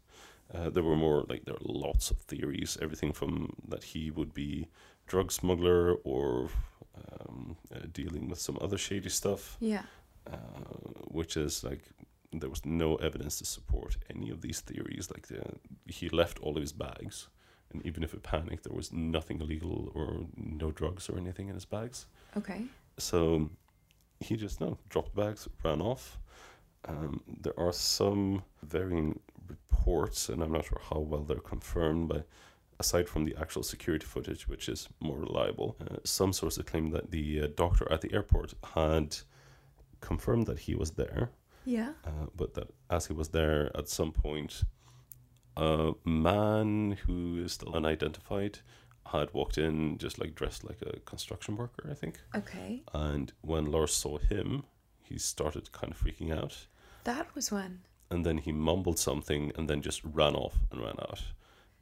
Uh, 0.53 0.69
there 0.69 0.83
were 0.83 0.95
more 0.95 1.25
like 1.27 1.45
there 1.45 1.55
were 1.55 1.73
lots 1.73 2.11
of 2.11 2.17
theories, 2.19 2.77
everything 2.81 3.11
from 3.11 3.53
that 3.67 3.83
he 3.83 4.11
would 4.11 4.33
be 4.33 4.67
drug 5.07 5.31
smuggler 5.31 5.95
or 6.03 6.49
um, 7.19 7.57
uh, 7.73 7.79
dealing 7.91 8.29
with 8.29 8.39
some 8.39 8.57
other 8.61 8.77
shady 8.77 9.09
stuff, 9.09 9.57
Yeah. 9.59 9.83
uh, 10.31 10.37
which 11.07 11.35
is 11.37 11.63
like 11.63 11.81
there 12.31 12.49
was 12.49 12.65
no 12.65 12.95
evidence 12.95 13.37
to 13.39 13.45
support 13.45 13.97
any 14.09 14.29
of 14.29 14.41
these 14.41 14.61
theories. 14.61 15.09
Like 15.11 15.27
the, 15.27 15.43
he 15.87 16.09
left 16.09 16.39
all 16.39 16.55
of 16.55 16.61
his 16.61 16.73
bags, 16.73 17.27
and 17.73 17.85
even 17.85 18.03
if 18.03 18.13
it 18.13 18.23
panicked, 18.23 18.63
there 18.63 18.75
was 18.75 18.91
nothing 18.93 19.41
illegal 19.41 19.91
or 19.95 20.25
no 20.37 20.71
drugs 20.71 21.09
or 21.09 21.17
anything 21.17 21.47
in 21.49 21.55
his 21.55 21.65
bags. 21.65 22.05
Okay. 22.37 22.63
So 22.97 23.49
he 24.19 24.35
just 24.35 24.61
no 24.61 24.77
dropped 24.89 25.15
bags, 25.15 25.47
ran 25.63 25.81
off. 25.81 26.17
Um, 26.85 27.21
there 27.41 27.57
are 27.59 27.71
some 27.73 28.43
varying 28.63 29.19
reports, 29.47 30.29
and 30.29 30.41
I'm 30.43 30.51
not 30.51 30.65
sure 30.65 30.81
how 30.89 30.99
well 30.99 31.23
they're 31.23 31.37
confirmed, 31.39 32.09
but 32.09 32.27
aside 32.79 33.07
from 33.07 33.23
the 33.23 33.35
actual 33.39 33.63
security 33.63 34.05
footage, 34.05 34.47
which 34.47 34.67
is 34.67 34.89
more 34.99 35.17
reliable, 35.17 35.77
uh, 35.81 35.97
some 36.03 36.33
sources 36.33 36.63
claim 36.65 36.89
that 36.91 37.11
the 37.11 37.41
uh, 37.43 37.47
doctor 37.55 37.89
at 37.91 38.01
the 38.01 38.11
airport 38.13 38.53
had 38.75 39.15
confirmed 40.01 40.45
that 40.47 40.59
he 40.59 40.75
was 40.75 40.91
there, 40.91 41.29
Yeah. 41.65 41.93
uh, 42.05 42.27
but 42.35 42.53
that 42.55 42.67
as 42.89 43.07
he 43.07 43.13
was 43.13 43.29
there 43.29 43.71
at 43.77 43.87
some 43.87 44.11
point, 44.11 44.63
a 45.57 45.93
man 46.05 46.97
who 47.05 47.43
is 47.43 47.53
still 47.53 47.75
unidentified 47.75 48.59
had 49.05 49.33
walked 49.33 49.57
in 49.57 49.97
just 49.97 50.19
like 50.19 50.33
dressed 50.33 50.63
like 50.63 50.81
a 50.81 50.99
construction 51.01 51.55
worker, 51.55 51.87
I 51.89 51.93
think. 51.93 52.19
Okay. 52.35 52.81
And 52.93 53.31
when 53.41 53.65
Lars 53.71 53.93
saw 53.93 54.17
him, 54.17 54.63
he 55.03 55.17
started 55.17 55.71
kind 55.71 55.91
of 55.93 56.01
freaking 56.01 56.35
out. 56.35 56.65
That 57.03 57.33
was 57.35 57.51
when. 57.51 57.81
And 58.09 58.25
then 58.25 58.37
he 58.37 58.51
mumbled 58.51 58.97
something 58.99 59.51
and 59.55 59.69
then 59.69 59.81
just 59.81 60.01
ran 60.03 60.35
off 60.35 60.55
and 60.71 60.81
ran 60.81 60.95
out. 60.99 61.21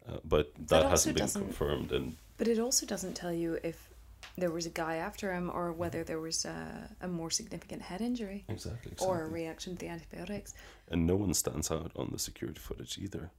Uh, 0.08 0.18
but 0.26 0.54
that, 0.56 0.68
That 0.68 0.90
hasn't 0.90 1.18
been 1.18 1.30
confirmed. 1.30 1.92
And 1.92 2.18
But 2.38 2.48
it 2.48 2.60
also 2.60 2.86
doesn't 2.86 3.14
tell 3.14 3.32
you 3.34 3.60
if 3.64 3.90
there 4.38 4.52
was 4.52 4.66
a 4.66 4.70
guy 4.70 4.96
after 4.96 5.34
him 5.34 5.52
or 5.54 5.72
whether 5.72 6.04
there 6.04 6.20
was 6.20 6.46
a, 6.46 6.90
a 7.02 7.08
more 7.08 7.30
significant 7.30 7.82
head 7.82 8.02
injury 8.02 8.44
exactly, 8.48 8.94
or 9.00 9.24
a 9.24 9.28
reaction 9.28 9.74
to 9.74 9.80
the 9.80 9.88
antibiotics. 9.88 10.54
and 10.90 11.06
no 11.06 11.16
one 11.16 11.34
stands 11.34 11.72
out 11.72 11.92
on 11.96 12.10
the 12.12 12.20
security 12.20 12.60
footage 12.60 12.98
either. 12.98 13.32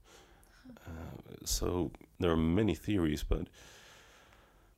Uh, 0.86 1.34
so 1.44 1.90
there 2.20 2.30
are 2.30 2.36
many 2.36 2.74
theories, 2.74 3.22
but 3.22 3.48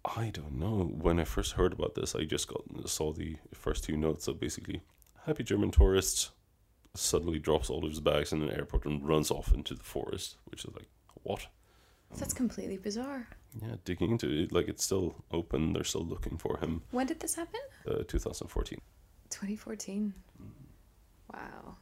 I 0.05 0.31
don't 0.31 0.59
know. 0.59 0.85
When 0.85 1.19
I 1.19 1.25
first 1.25 1.53
heard 1.53 1.73
about 1.73 1.95
this, 1.95 2.14
I 2.14 2.25
just 2.25 2.49
got 2.49 2.62
saw 2.88 3.12
the 3.12 3.37
first 3.53 3.85
two 3.85 3.97
notes. 3.97 4.25
So 4.25 4.33
basically, 4.33 4.83
happy 5.26 5.43
German 5.45 5.71
tourist 5.71 6.31
suddenly 6.95 7.38
drops 7.38 7.71
all 7.71 7.85
of 7.85 7.91
his 7.91 8.00
bags 8.00 8.33
in 8.33 8.43
an 8.43 8.50
airport 8.50 8.85
and 8.87 9.07
runs 9.07 9.31
off 9.31 9.53
into 9.53 9.75
the 9.75 9.83
forest, 9.83 10.37
which 10.47 10.64
is 10.64 10.75
like 10.75 10.88
what? 11.23 11.47
That's 12.17 12.35
completely 12.35 12.76
bizarre. 12.76 13.26
Yeah, 13.61 13.76
digging 13.85 14.12
into 14.12 14.29
it, 14.31 14.53
like 14.53 14.69
it's 14.69 14.85
still 14.85 15.25
open. 15.33 15.73
They're 15.73 15.85
still 15.85 16.05
looking 16.05 16.38
for 16.38 16.59
him. 16.59 16.83
When 16.91 17.07
did 17.07 17.21
this 17.21 17.35
happen? 17.35 17.61
Uh, 17.88 18.05
2014. 18.07 18.79
2014. 19.31 20.14
Wow. 21.33 21.76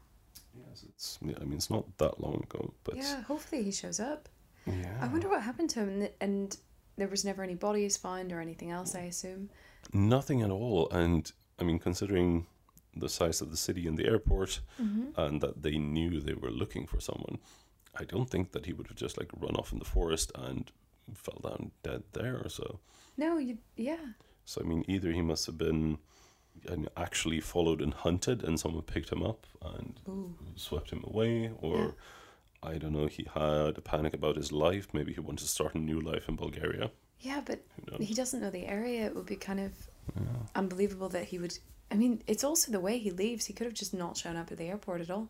Yes, 0.54 0.84
it's. 0.88 1.18
Yeah, 1.22 1.34
I 1.40 1.44
mean, 1.44 1.54
it's 1.54 1.70
not 1.70 1.96
that 1.98 2.20
long 2.20 2.42
ago, 2.42 2.74
but 2.84 2.96
Yeah, 2.96 3.22
hopefully 3.22 3.62
he 3.62 3.72
shows 3.72 4.00
up. 4.00 4.28
yeah. 4.66 4.98
I 5.00 5.08
wonder 5.08 5.28
what 5.28 5.42
happened 5.42 5.70
to 5.70 5.80
him. 5.80 5.88
and- 5.88 6.10
And 6.20 6.56
there 6.96 7.08
was 7.08 7.24
never 7.24 7.42
any 7.42 7.54
bodies 7.54 7.96
found 7.96 8.32
or 8.32 8.40
anything 8.40 8.70
else, 8.70 8.94
I 8.94 9.00
assume. 9.02 9.50
Nothing 9.92 10.42
at 10.42 10.50
all. 10.50 10.88
And 10.90 11.30
I 11.58 11.64
mean, 11.64 11.78
considering 11.78 12.46
the 12.94 13.08
size 13.08 13.40
of 13.40 13.50
the 13.50 13.56
city 13.56 13.86
and 13.86 13.96
the 13.96 14.06
airport, 14.06 14.60
Mm-hmm. 14.80 15.18
and 15.20 15.40
that 15.40 15.62
they 15.62 15.78
knew 15.78 16.20
they 16.20 16.34
were 16.34 16.50
looking 16.50 16.86
for 16.86 17.00
someone, 17.00 17.38
I 17.94 18.04
don't 18.04 18.28
think 18.30 18.52
that 18.52 18.66
he 18.66 18.72
would 18.72 18.88
have 18.88 18.96
just 18.96 19.16
like 19.18 19.30
run 19.40 19.56
off 19.56 19.72
in 19.72 19.78
the 19.78 19.84
forest 19.84 20.30
and 20.34 20.70
fell 21.14 21.40
down 21.42 21.72
dead 21.82 22.02
there 22.12 22.36
or 22.44 22.48
so. 22.48 22.80
No, 23.16 23.38
you. 23.38 23.58
Yeah. 23.76 24.12
So 24.44 24.60
I 24.60 24.64
mean, 24.64 24.84
either 24.88 25.10
he 25.12 25.22
must 25.22 25.46
have 25.46 25.56
been 25.58 25.98
and 26.68 26.88
actually 26.96 27.40
followed 27.40 27.80
and 27.80 27.94
hunted, 27.94 28.42
and 28.44 28.58
someone 28.60 28.82
picked 28.82 29.10
him 29.10 29.22
up 29.22 29.46
and 29.62 30.00
Ooh. 30.08 30.34
swept 30.56 30.90
him 30.90 31.02
away, 31.04 31.50
or 31.60 31.76
Yeah. 31.78 31.90
I 32.64 32.78
don't 32.78 32.92
know, 32.92 33.06
he 33.08 33.24
had 33.34 33.76
a 33.76 33.80
panic 33.80 34.14
about 34.14 34.36
his 34.36 34.52
life. 34.52 34.86
Maybe 34.92 35.12
he 35.12 35.20
wanted 35.20 35.42
to 35.42 35.48
start 35.48 35.74
a 35.74 35.78
new 35.78 36.00
life 36.00 36.28
in 36.28 36.36
Bulgaria. 36.36 36.92
Yeah, 37.20 37.40
but 37.44 37.60
he 38.00 38.14
doesn't 38.14 38.40
know 38.40 38.50
the 38.50 38.66
area. 38.66 39.06
It 39.06 39.14
would 39.16 39.26
be 39.26 39.36
kind 39.36 39.60
of 39.60 39.72
Yeah. 40.16 40.22
unbelievable 40.54 41.08
that 41.10 41.24
he 41.26 41.38
would. 41.38 41.58
I 41.90 41.94
mean, 41.96 42.22
it's 42.26 42.44
also 42.44 42.70
the 42.72 42.80
way 42.80 42.98
he 42.98 43.10
leaves. 43.10 43.46
He 43.46 43.52
could 43.52 43.66
have 43.66 43.74
just 43.74 43.94
not 43.94 44.16
shown 44.16 44.36
up 44.36 44.50
at 44.52 44.58
the 44.58 44.64
airport 44.64 45.00
at 45.00 45.10
all. 45.10 45.28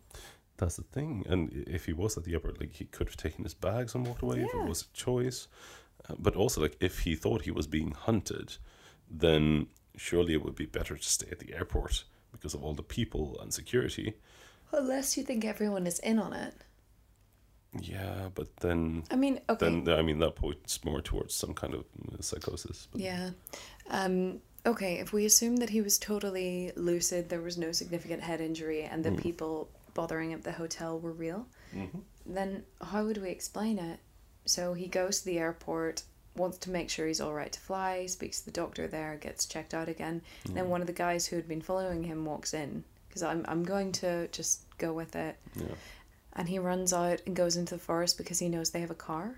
That's 0.59 0.77
the 0.77 0.85
thing. 0.85 1.25
And 1.29 1.51
if 1.67 1.87
he 1.87 1.93
was 1.93 2.17
at 2.17 2.25
the 2.25 2.35
airport, 2.35 2.61
like 2.61 2.73
he 2.75 2.85
could 2.85 3.09
have 3.09 3.17
taken 3.17 3.45
his 3.45 3.55
bags 3.55 3.95
and 3.95 4.07
walked 4.07 4.23
away 4.23 4.43
if 4.43 4.55
it 4.55 4.65
was 4.69 4.83
a 4.83 4.97
choice. 4.97 5.49
Uh, 6.09 6.15
but 6.19 6.37
also, 6.37 6.61
like 6.61 6.77
if 6.81 7.01
he 7.01 7.15
thought 7.17 7.43
he 7.43 7.51
was 7.51 7.67
being 7.67 7.93
hunted, 7.93 8.57
then 9.11 9.67
surely 9.97 10.35
it 10.35 10.43
would 10.45 10.55
be 10.55 10.67
better 10.67 10.97
to 10.97 11.03
stay 11.09 11.29
at 11.31 11.39
the 11.39 11.55
airport 11.55 12.05
because 12.33 12.55
of 12.55 12.63
all 12.65 12.75
the 12.75 12.83
people 12.83 13.39
and 13.41 13.53
security. 13.53 14.15
Unless 14.73 15.17
you 15.17 15.23
think 15.23 15.45
everyone 15.45 15.87
is 15.87 15.99
in 15.99 16.19
on 16.19 16.33
it. 16.33 16.55
Yeah, 17.81 18.29
but 18.35 18.55
then 18.59 19.05
I 19.11 19.17
mean, 19.17 19.41
okay. 19.49 19.65
then 19.83 19.89
I 19.99 20.03
mean 20.03 20.19
that 20.19 20.35
points 20.37 20.85
more 20.85 21.01
towards 21.01 21.35
some 21.35 21.55
kind 21.55 21.73
of 21.75 21.85
uh, 22.13 22.21
psychosis. 22.21 22.87
But 22.93 23.01
Yeah. 23.01 23.31
Um, 23.89 24.41
okay, 24.67 24.99
if 24.99 25.13
we 25.13 25.25
assume 25.25 25.57
that 25.57 25.71
he 25.71 25.81
was 25.81 25.99
totally 25.99 26.73
lucid, 26.77 27.29
there 27.31 27.41
was 27.41 27.57
no 27.57 27.73
significant 27.73 28.23
head 28.23 28.41
injury, 28.43 28.83
and 28.83 29.03
the 29.05 29.11
Mm. 29.11 29.23
people 29.23 29.71
bothering 29.95 30.33
at 30.35 30.43
the 30.45 30.53
hotel 30.53 30.99
were 30.99 31.13
real, 31.13 31.47
Mhm. 31.75 32.03
then 32.27 32.65
how 32.83 33.05
would 33.07 33.19
we 33.19 33.31
explain 33.31 33.79
it? 33.79 34.01
So 34.45 34.75
he 34.75 34.87
goes 34.87 35.21
to 35.21 35.25
the 35.27 35.39
airport, 35.39 36.03
wants 36.35 36.59
to 36.59 36.71
make 36.71 36.89
sure 36.91 37.07
he's 37.07 37.21
all 37.21 37.35
right 37.35 37.53
to 37.53 37.61
fly, 37.61 38.07
speaks 38.07 38.41
to 38.41 38.47
the 38.47 38.51
doctor 38.53 38.87
there, 38.89 39.17
gets 39.21 39.47
checked 39.47 39.75
out 39.75 39.89
again. 39.89 40.23
Mm. 40.49 40.55
Then 40.55 40.69
one 40.69 40.81
of 40.81 40.87
the 40.87 40.93
guys 40.93 41.27
who 41.27 41.37
had 41.37 41.47
been 41.49 41.61
following 41.61 42.05
him 42.05 42.25
walks 42.25 42.55
in, 42.55 42.85
because 43.09 43.23
I'm, 43.23 43.45
I'm 43.49 43.65
going 43.65 43.93
to 43.93 44.29
just 44.29 44.63
go 44.79 44.93
with 44.93 45.15
it. 45.15 45.37
yeah, 45.57 45.67
And 46.35 46.49
he 46.49 46.59
runs 46.59 46.93
out 46.93 47.21
and 47.27 47.37
goes 47.37 47.57
into 47.57 47.75
the 47.75 47.81
forest 47.81 48.17
because 48.19 48.39
he 48.39 48.49
knows 48.49 48.71
they 48.71 48.81
have 48.81 48.91
a 48.91 48.95
car. 48.95 49.35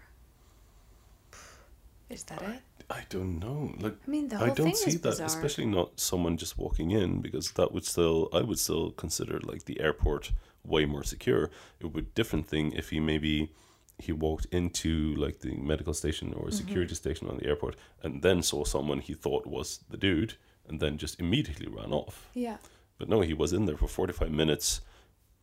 Is 2.10 2.22
that 2.24 2.42
it? 2.42 2.60
I 2.90 3.02
don't 3.08 3.38
know. 3.40 3.72
Like 3.80 3.96
I 4.06 4.10
mean, 4.10 4.28
the 4.28 4.36
whole 4.36 4.50
I 4.50 4.54
don't 4.54 4.66
thing 4.66 4.74
see 4.76 4.90
is 4.90 5.00
that, 5.00 5.10
bizarre. 5.10 5.26
especially 5.26 5.66
not 5.66 5.98
someone 5.98 6.36
just 6.36 6.58
walking 6.58 6.90
in, 6.90 7.20
because 7.22 7.50
that 7.52 7.72
would 7.72 7.84
still, 7.84 8.28
I 8.32 8.42
would 8.42 8.58
still 8.58 8.90
consider 8.92 9.40
like 9.40 9.64
the 9.64 9.80
airport 9.80 10.32
way 10.66 10.84
more 10.84 11.02
secure. 11.02 11.44
It 11.80 11.84
would 11.84 11.92
be 11.94 12.00
a 12.00 12.14
different 12.14 12.46
thing 12.46 12.72
if 12.72 12.90
he 12.90 13.00
maybe 13.00 13.50
he 13.98 14.12
walked 14.12 14.46
into 14.46 15.14
like 15.16 15.40
the 15.40 15.54
medical 15.56 15.94
station 15.94 16.32
or 16.34 16.46
Mm-hmm. 16.46 16.56
security 16.56 16.94
station 16.94 17.28
on 17.28 17.36
the 17.38 17.46
airport 17.46 17.76
and 18.02 18.22
then 18.22 18.42
saw 18.42 18.64
someone 18.64 19.00
he 19.00 19.14
thought 19.14 19.46
was 19.46 19.80
the 19.88 19.96
dude 19.96 20.34
and 20.68 20.80
then 20.80 20.98
just 20.98 21.20
immediately 21.20 21.66
ran 21.68 21.92
off. 21.92 22.28
Yeah. 22.34 22.56
But 22.98 23.08
no, 23.08 23.20
he 23.20 23.34
was 23.34 23.52
in 23.52 23.66
there 23.66 23.76
for 23.76 23.88
45 23.88 24.30
minutes, 24.30 24.80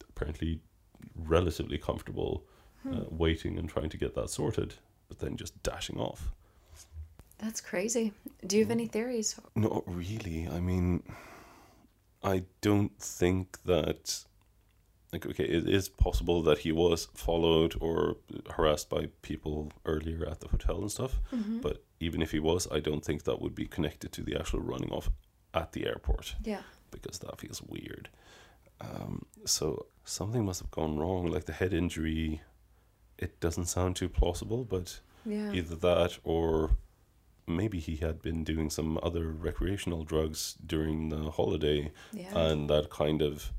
apparently 0.09 0.59
relatively 1.15 1.77
comfortable, 1.77 2.43
Hmm. 2.83 2.93
uh, 2.93 3.03
waiting 3.11 3.57
and 3.59 3.69
trying 3.69 3.89
to 3.89 3.97
get 3.97 4.15
that 4.15 4.29
sorted, 4.31 4.73
but 5.07 5.19
then 5.19 5.37
just 5.37 5.61
dashing 5.61 5.99
off. 5.99 6.31
That's 7.37 7.61
crazy. 7.61 8.13
Do 8.47 8.57
you 8.57 8.63
have 8.63 8.71
any 8.71 8.87
theories? 8.87 9.39
Not 9.55 9.83
really. 9.87 10.47
I 10.47 10.59
mean, 10.59 11.03
I 12.23 12.43
don't 12.61 12.97
think 12.99 13.59
that. 13.65 14.25
Like, 15.13 15.25
okay, 15.25 15.43
it 15.43 15.67
is 15.67 15.89
possible 15.89 16.41
that 16.43 16.59
he 16.59 16.71
was 16.71 17.09
followed 17.15 17.75
or 17.81 18.15
harassed 18.55 18.89
by 18.89 19.07
people 19.21 19.71
earlier 19.85 20.25
at 20.25 20.39
the 20.39 20.47
hotel 20.47 20.79
and 20.79 20.89
stuff. 20.91 21.19
But 21.61 21.83
even 21.99 22.21
if 22.21 22.31
he 22.31 22.39
was, 22.39 22.67
I 22.71 22.79
don't 22.79 23.03
think 23.03 23.23
that 23.23 23.41
would 23.41 23.53
be 23.53 23.65
connected 23.65 24.11
to 24.13 24.23
the 24.23 24.37
actual 24.39 24.61
running 24.61 24.89
off 24.91 25.09
at 25.53 25.73
the 25.73 25.85
airport 25.85 26.35
Yeah. 26.45 26.61
because 26.91 27.19
that 27.19 27.39
feels 27.41 27.61
weird. 27.61 28.07
Um, 28.79 29.25
so 29.45 29.85
something 30.05 30.45
must 30.45 30.61
have 30.61 30.71
gone 30.71 30.97
wrong. 30.97 31.27
Like 31.27 31.45
the 31.45 31.53
head 31.53 31.73
injury, 31.73 32.41
it 33.17 33.39
doesn't 33.41 33.65
sound 33.65 33.97
too 33.97 34.07
plausible, 34.09 34.63
but 34.63 35.01
Yeah. 35.25 35.51
either 35.51 35.75
that 35.75 36.17
or 36.23 36.77
maybe 37.47 37.79
he 37.79 37.97
had 37.97 38.21
been 38.21 38.43
doing 38.45 38.69
some 38.69 38.97
other 39.03 39.29
recreational 39.29 40.03
drugs 40.05 40.55
during 40.65 41.09
the 41.09 41.31
holiday 41.31 41.91
yeah. 42.13 42.37
and 42.37 42.69
that 42.69 42.89
kind 42.89 43.21
of 43.21 43.51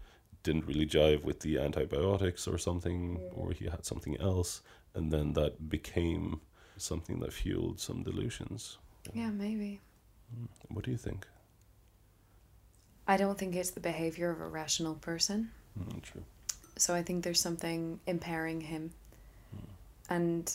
didn't 0.43 0.67
really 0.67 0.87
jive 0.87 1.23
with 1.25 1.41
the 1.41 1.59
antibiotics 1.59 2.47
or 2.49 2.59
something 2.59 3.21
or 3.35 3.53
he 3.53 3.67
had 3.67 3.85
something 3.85 4.17
else 4.21 4.63
and 4.95 5.13
then 5.13 5.33
that 5.35 5.69
became 5.69 6.41
something 6.77 7.21
that 7.21 7.33
fueled 7.33 7.79
some 7.81 8.03
delusions 8.03 8.79
yeah, 9.15 9.31
maybe. 9.31 9.81
what 10.69 10.85
do 10.85 10.91
you 10.91 10.97
think 10.97 11.27
I 13.07 13.17
don't 13.17 13.37
think 13.37 13.55
it's 13.57 13.71
the 13.71 13.81
behavior 13.81 14.31
of 14.31 14.41
a 14.41 14.47
rational 14.47 14.95
person. 14.95 15.51
mm, 15.79 16.03
true 16.03 16.23
So 16.77 16.95
I 16.95 17.03
think 17.03 17.25
there's 17.25 17.41
something 17.41 18.01
impairing 18.07 18.61
him. 18.61 18.93
And 20.09 20.55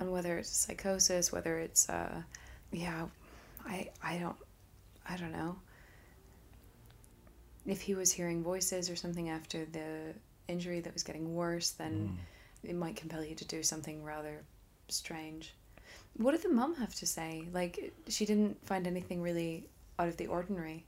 and 0.00 0.12
whether 0.12 0.38
it's 0.38 0.50
psychosis, 0.50 1.32
whether 1.32 1.58
it's 1.58 1.88
uh 1.88 2.22
yeah, 2.72 3.06
I 3.66 3.90
I 4.02 4.18
don't 4.18 4.36
I 5.08 5.16
don't 5.16 5.32
know. 5.32 5.56
If 7.68 7.80
he 7.82 7.94
was 7.94 8.10
hearing 8.12 8.42
voices 8.42 8.88
or 8.90 8.96
something 8.96 9.28
after 9.28 9.64
the 9.66 10.14
injury 10.48 10.80
that 10.80 10.92
was 10.94 11.02
getting 11.02 11.34
worse, 11.34 11.70
then 11.70 12.18
Mm. 12.64 12.70
it 12.70 12.74
might 12.76 12.96
compel 12.96 13.22
you 13.24 13.34
to 13.34 13.44
do 13.44 13.62
something 13.62 14.02
rather 14.02 14.42
strange. 14.88 15.54
What 16.16 16.32
did 16.32 16.42
the 16.42 16.48
mum 16.48 16.74
have 16.76 16.94
to 16.96 17.06
say? 17.06 17.48
Like, 17.52 17.92
she 18.08 18.24
didn't 18.26 18.64
find 18.66 18.86
anything 18.86 19.20
really 19.22 19.68
out 19.98 20.08
of 20.08 20.16
the 20.16 20.26
ordinary. 20.26 20.84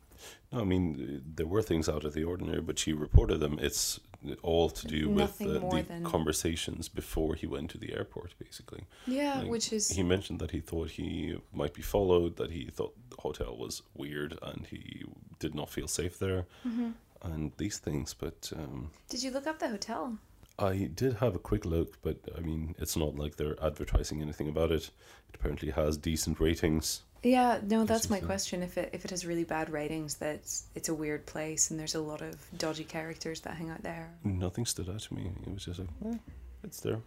No, 0.53 0.61
I 0.61 0.65
mean 0.65 1.23
there 1.37 1.47
were 1.47 1.63
things 1.63 1.89
out 1.89 2.05
of 2.05 2.13
the 2.15 2.25
ordinary, 2.25 2.61
but 2.61 2.79
she 2.79 2.93
reported 2.93 3.39
them. 3.41 3.59
It's 3.61 4.01
all 4.43 4.69
to 4.71 4.87
do 4.87 5.09
with 5.09 5.41
uh, 5.41 5.45
the 5.47 5.83
than- 5.89 6.05
conversations 6.05 6.89
before 6.89 7.35
he 7.35 7.47
went 7.47 7.71
to 7.71 7.79
the 7.79 7.93
airport, 7.93 8.35
basically. 8.39 8.85
Yeah, 9.07 9.41
Like, 9.41 9.49
which 9.51 9.73
is 9.73 9.89
He 9.91 10.03
mentioned 10.03 10.41
that 10.41 10.51
he 10.51 10.61
thought 10.61 10.91
he 10.91 11.37
might 11.53 11.75
be 11.75 11.83
followed, 11.83 12.37
that 12.37 12.51
he 12.51 12.67
thought 12.67 12.95
the 13.11 13.17
hotel 13.21 13.57
was 13.57 13.83
weird, 13.95 14.39
and 14.43 14.67
he 14.67 15.05
did 15.39 15.55
not 15.55 15.71
feel 15.71 15.89
safe 15.89 16.19
there, 16.19 16.47
Mhm. 16.67 16.95
and 17.23 17.53
these 17.57 17.79
things. 17.79 18.15
But 18.15 18.53
um, 18.55 18.91
Did 19.09 19.23
you 19.23 19.31
look 19.31 19.47
up 19.47 19.59
the 19.59 19.69
hotel? 19.69 20.19
I 20.59 20.91
did 20.95 21.15
have 21.15 21.35
a 21.35 21.39
quick 21.39 21.65
look, 21.65 22.03
but 22.03 22.19
I 22.37 22.41
mean, 22.41 22.75
it's 22.79 22.97
not 22.97 23.17
like 23.17 23.37
they're 23.37 23.63
advertising 23.65 24.21
anything 24.21 24.49
about 24.49 24.71
it. 24.71 24.91
It 25.31 25.35
apparently 25.37 25.71
has 25.71 25.97
decent 25.97 26.39
ratings. 26.39 27.03
Yeah, 27.23 27.61
no, 27.67 27.85
that's 27.85 28.09
my 28.09 28.21
question. 28.21 28.63
If 28.63 28.79
it 28.79 28.91
if 28.93 29.05
it 29.05 29.11
has 29.11 29.27
really 29.27 29.45
bad 29.45 29.69
ratings, 29.71 30.15
that 30.17 30.37
it's, 30.37 30.65
it's 30.75 30.89
a 30.89 30.95
weird 30.95 31.27
place 31.27 31.71
and 31.71 31.79
there's 31.79 31.95
a 31.95 32.01
lot 32.01 32.23
of 32.23 32.35
dodgy 32.57 32.85
characters 32.85 33.41
that 33.43 33.55
hang 33.57 33.69
out 33.71 33.83
there. 33.83 34.09
Nothing 34.25 34.65
stood 34.67 34.89
out 34.89 35.01
to 35.01 35.15
me. 35.15 35.31
It 35.47 35.53
was 35.53 35.65
just 35.67 35.81
like, 35.81 35.89
eh, 36.07 36.17
it's 36.65 36.81
there. 36.81 37.01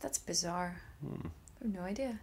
That's 0.00 0.18
bizarre. 0.18 0.80
Hmm. 1.04 1.26
I 1.60 1.64
have 1.64 1.74
no 1.74 1.82
idea. 1.82 2.18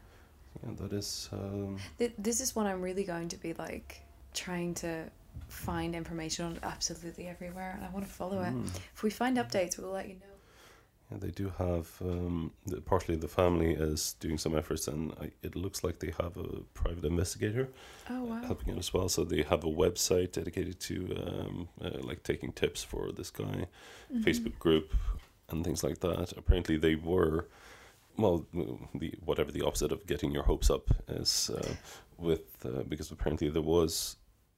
Yeah, 0.63 0.73
that 0.81 0.93
is. 0.93 1.29
Um, 1.33 1.77
Th- 1.97 2.13
This 2.17 2.39
is 2.41 2.55
what 2.55 2.65
I'm 2.67 2.81
really 2.81 3.03
going 3.03 3.27
to 3.29 3.37
be 3.37 3.53
like 3.53 4.01
trying 4.33 4.73
to 4.75 5.03
find 5.47 5.95
information 5.95 6.45
on 6.45 6.59
absolutely 6.63 7.27
everywhere, 7.27 7.73
and 7.75 7.85
I 7.85 7.89
want 7.89 8.05
to 8.05 8.11
follow 8.11 8.41
it. 8.43 8.51
hmm. 8.51 8.65
If 8.95 9.03
we 9.03 9.09
find 9.09 9.37
updates, 9.37 9.77
we'll 9.77 9.91
let 9.91 10.07
you 10.07 10.15
know. 10.15 10.28
Yeah, 11.11 11.17
they 11.17 11.31
do 11.31 11.51
have. 11.57 11.89
Um, 12.01 12.51
the, 12.67 12.81
partly 12.81 13.15
the 13.15 13.27
family 13.27 13.73
is 13.73 14.13
doing 14.19 14.37
some 14.37 14.55
efforts, 14.55 14.87
and 14.87 15.11
I, 15.19 15.31
it 15.41 15.55
looks 15.55 15.83
like 15.83 15.99
they 15.99 16.13
have 16.21 16.37
a 16.37 16.61
private 16.75 17.03
investigator 17.05 17.69
Oh 18.09 18.23
wow. 18.25 18.41
helping 18.45 18.71
out 18.73 18.77
as 18.79 18.93
well. 18.93 19.09
So 19.09 19.23
they 19.23 19.41
have 19.43 19.63
a 19.63 19.67
website 19.67 20.33
dedicated 20.33 20.79
to 20.81 20.95
um, 21.25 21.69
uh, 21.83 21.97
like 22.01 22.21
taking 22.23 22.51
tips 22.51 22.83
for 22.83 23.11
this 23.11 23.31
guy, 23.31 23.65
Mhm. 24.13 24.23
Facebook 24.23 24.59
group, 24.59 24.93
and 25.49 25.63
things 25.63 25.83
like 25.83 25.99
that. 25.99 26.33
Apparently, 26.37 26.77
they 26.77 26.95
were. 26.95 27.47
Well, 28.17 28.45
the 28.93 29.13
whatever 29.25 29.51
the 29.51 29.65
opposite 29.65 29.91
of 29.93 30.05
getting 30.05 30.31
your 30.31 30.43
hopes 30.43 30.69
up 30.69 30.89
is, 31.07 31.49
uh, 31.49 31.73
with 32.17 32.65
uh, 32.65 32.83
because 32.83 33.09
apparently 33.11 33.49
there 33.49 33.61
was 33.63 34.17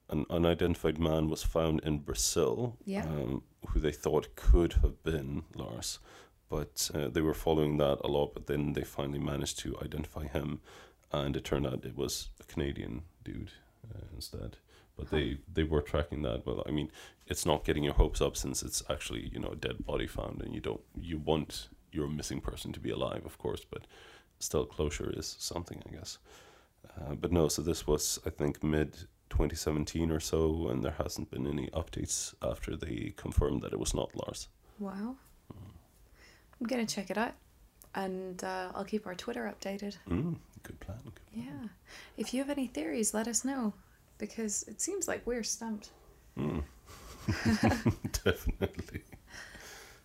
an 0.10 0.26
unidentified 0.30 0.98
man 1.00 1.30
was 1.30 1.44
found 1.44 1.80
in 1.86 2.00
Brazil, 2.00 2.76
Yeah. 2.86 3.06
um, 3.06 3.44
who 3.68 3.80
they 3.80 3.92
thought 3.94 4.36
could 4.36 4.74
have 4.82 5.02
been 5.04 5.44
Lars, 5.56 6.00
but 6.52 6.92
uh, 6.94 7.08
they 7.08 7.22
were 7.22 7.34
following 7.34 7.78
that 7.78 8.00
a 8.04 8.08
lot. 8.08 8.34
But 8.34 8.48
then 8.48 8.74
they 8.74 8.84
finally 8.84 9.20
managed 9.20 9.58
to 9.60 9.78
identify 9.82 10.28
him, 10.28 10.60
and 11.12 11.36
it 11.36 11.46
turned 11.46 11.66
out 11.66 11.86
it 11.86 11.96
was 11.96 12.30
a 12.42 12.44
Canadian 12.44 13.04
dude 13.24 13.52
uh, 13.90 14.04
instead. 14.14 14.58
But 14.98 15.10
they 15.10 15.38
they 15.52 15.64
were 15.64 15.82
tracking 15.82 16.22
that. 16.24 16.44
But 16.46 16.68
I 16.68 16.72
mean, 16.72 16.92
it's 17.26 17.46
not 17.46 17.64
getting 17.64 17.86
your 17.86 17.94
hopes 17.94 18.22
up 18.22 18.36
since 18.36 18.62
it's 18.62 18.84
actually 18.90 19.30
you 19.34 19.40
know 19.40 19.54
a 19.54 19.56
dead 19.56 19.86
body 19.86 20.08
found, 20.08 20.42
and 20.42 20.54
you 20.54 20.60
don't 20.60 20.82
you 21.00 21.18
want 21.18 21.70
your 21.94 22.08
missing 22.08 22.42
person 22.42 22.74
to 22.74 22.80
be 22.80 22.92
alive, 22.92 23.26
of 23.26 23.38
course, 23.38 23.66
but 23.70 23.88
still 24.40 24.66
closure 24.66 25.12
is 25.16 25.36
something, 25.40 25.82
I 25.88 25.96
guess. 25.96 26.18
Uh, 26.98 27.16
but 27.16 27.32
no, 27.32 27.48
so 27.48 27.62
this 27.62 27.88
was 27.88 28.20
I 28.26 28.30
think 28.30 28.62
mid 28.62 28.94
2017 29.30 30.12
or 30.12 30.20
so, 30.20 30.68
and 30.68 30.84
there 30.84 30.96
hasn't 30.98 31.32
been 31.32 31.48
any 31.48 31.68
updates 31.68 32.34
after 32.42 32.76
they 32.76 33.14
confirmed 33.16 33.62
that 33.62 33.72
it 33.72 33.80
was 33.80 33.94
not 33.94 34.14
Lars. 34.16 34.50
Wow. 34.78 35.16
I'm 36.62 36.68
gonna 36.68 36.86
check 36.86 37.10
it 37.10 37.18
out, 37.18 37.34
and 37.96 38.42
uh, 38.44 38.72
I'll 38.76 38.86
keep 38.86 39.08
our 39.08 39.16
Twitter 39.16 39.52
updated. 39.54 39.98
Mm, 40.08 40.36
good 40.64 40.80
plan. 40.80 41.00
Good 41.04 41.16
plan. 41.16 41.48
Yeah. 41.62 41.68
If 42.18 42.34
you 42.34 42.40
have 42.42 42.52
any 42.52 42.68
theories, 42.68 43.14
let 43.14 43.28
us 43.28 43.44
know, 43.44 43.74
because 44.20 44.64
it 44.68 44.80
seems 44.80 45.08
like 45.08 45.26
we're 45.26 45.44
stumped. 45.44 45.90
Mm. 46.38 46.64
Definitely. 48.24 49.02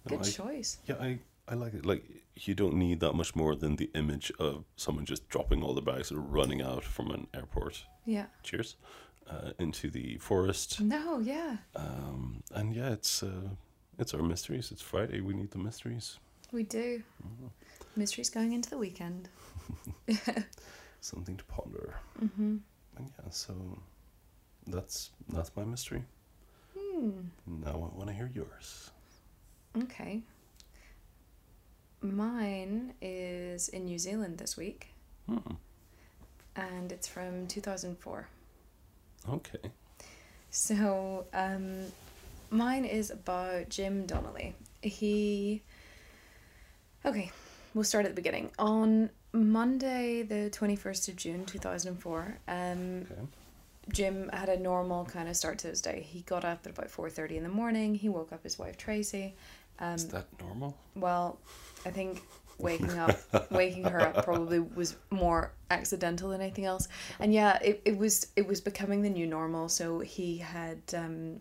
No, 0.08 0.16
Good 0.16 0.26
I- 0.26 0.30
choice. 0.30 0.78
Yeah, 0.86 0.96
I, 1.00 1.18
I 1.48 1.54
like 1.54 1.74
it. 1.74 1.84
Like, 1.84 2.04
you 2.36 2.54
don't 2.54 2.74
need 2.74 3.00
that 3.00 3.12
much 3.14 3.34
more 3.36 3.54
than 3.54 3.76
the 3.76 3.90
image 3.94 4.32
of 4.38 4.64
someone 4.76 5.04
just 5.04 5.28
dropping 5.28 5.62
all 5.62 5.74
the 5.74 5.80
bags 5.82 6.10
and 6.10 6.32
running 6.32 6.62
out 6.62 6.84
from 6.84 7.10
an 7.10 7.26
airport. 7.34 7.84
Yeah. 8.04 8.26
Cheers. 8.42 8.76
Uh, 9.28 9.50
into 9.58 9.90
the 9.90 10.16
forest. 10.18 10.80
No. 10.80 11.18
Yeah. 11.18 11.56
Um, 11.74 12.42
and 12.54 12.74
yeah, 12.74 12.90
it's 12.92 13.22
uh, 13.24 13.48
it's 13.98 14.14
our 14.14 14.22
mysteries. 14.22 14.70
It's 14.70 14.82
Friday. 14.82 15.20
We 15.20 15.34
need 15.34 15.50
the 15.50 15.58
mysteries. 15.58 16.18
We 16.52 16.62
do. 16.62 17.02
Mysteries 17.96 18.30
going 18.30 18.52
into 18.52 18.70
the 18.70 18.78
weekend. 18.78 19.28
Something 21.00 21.36
to 21.36 21.44
ponder. 21.44 21.94
Mm-hmm. 22.22 22.56
And 22.96 23.10
yeah, 23.18 23.30
so 23.30 23.54
that's 24.66 25.10
that's 25.28 25.50
my 25.56 25.64
mystery. 25.64 26.02
Hmm. 26.78 27.10
Now 27.46 27.72
I 27.72 27.96
want 27.96 28.06
to 28.08 28.12
hear 28.14 28.30
yours. 28.32 28.90
Okay. 29.82 30.20
Mine 32.02 32.94
is 33.00 33.68
in 33.68 33.86
New 33.86 33.98
Zealand 33.98 34.38
this 34.38 34.56
week, 34.56 34.88
Hmm. 35.26 35.54
and 36.54 36.92
it's 36.92 37.08
from 37.08 37.46
2004. 37.46 38.28
Okay. 39.28 39.70
So, 40.50 41.26
um, 41.32 41.86
mine 42.50 42.84
is 42.84 43.10
about 43.10 43.68
Jim 43.70 44.06
Donnelly. 44.06 44.54
He. 44.82 45.62
Okay, 47.06 47.30
we'll 47.74 47.84
start 47.84 48.04
at 48.04 48.10
the 48.12 48.16
beginning. 48.20 48.50
On 48.58 49.10
Monday, 49.32 50.22
the 50.22 50.50
21st 50.50 51.08
of 51.08 51.16
June 51.16 51.44
2004, 51.44 52.38
um, 52.48 53.06
Okay. 53.10 53.20
Jim 53.92 54.28
had 54.32 54.48
a 54.48 54.58
normal 54.58 55.04
kind 55.04 55.28
of 55.28 55.36
start 55.36 55.58
to 55.60 55.68
his 55.68 55.80
day. 55.80 56.04
He 56.08 56.22
got 56.22 56.44
up 56.44 56.66
at 56.66 56.72
about 56.72 56.88
4.30 56.88 57.36
in 57.36 57.42
the 57.44 57.48
morning. 57.48 57.94
He 57.94 58.08
woke 58.08 58.32
up 58.32 58.42
his 58.42 58.58
wife, 58.58 58.76
Tracy. 58.76 59.34
Um, 59.78 59.94
Is 59.94 60.08
that 60.08 60.26
normal? 60.40 60.76
well, 60.96 61.38
I 61.84 61.90
think 61.90 62.22
waking 62.58 62.98
up, 62.98 63.16
waking 63.52 63.84
her 63.84 64.00
up 64.00 64.24
probably 64.24 64.58
was 64.58 64.96
more 65.10 65.52
accidental 65.70 66.30
than 66.30 66.40
anything 66.40 66.64
else. 66.64 66.88
And 67.20 67.32
yeah, 67.32 67.58
it, 67.62 67.82
it 67.84 67.96
was 67.96 68.26
it 68.34 68.48
was 68.48 68.60
becoming 68.60 69.02
the 69.02 69.10
new 69.10 69.26
normal. 69.26 69.68
So 69.68 70.00
he 70.00 70.38
had 70.38 70.80
um, 70.94 71.40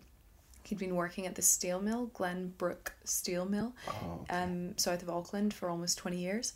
he'd 0.66 0.78
been 0.78 0.94
working 0.96 1.26
at 1.26 1.34
the 1.34 1.42
steel 1.42 1.80
mill, 1.80 2.10
Glenbrook 2.14 2.92
Steel 3.04 3.44
Mill, 3.46 3.72
Oh, 3.88 4.20
okay. 4.22 4.42
um, 4.42 4.76
south 4.78 5.02
of 5.02 5.10
Auckland 5.10 5.54
for 5.54 5.68
almost 5.70 5.98
twenty 5.98 6.18
years. 6.18 6.54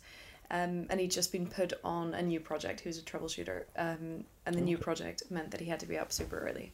Um, 0.49 0.87
and 0.89 0.99
he'd 0.99 1.11
just 1.11 1.31
been 1.31 1.47
put 1.47 1.71
on 1.81 2.13
a 2.13 2.21
new 2.21 2.41
project. 2.41 2.81
He 2.81 2.89
was 2.89 2.97
a 2.97 3.01
troubleshooter, 3.03 3.63
um, 3.77 4.25
and 4.45 4.53
the 4.53 4.59
new 4.59 4.77
project 4.77 5.23
meant 5.29 5.51
that 5.51 5.61
he 5.61 5.67
had 5.67 5.79
to 5.79 5.85
be 5.85 5.97
up 5.97 6.11
super 6.11 6.39
early. 6.39 6.73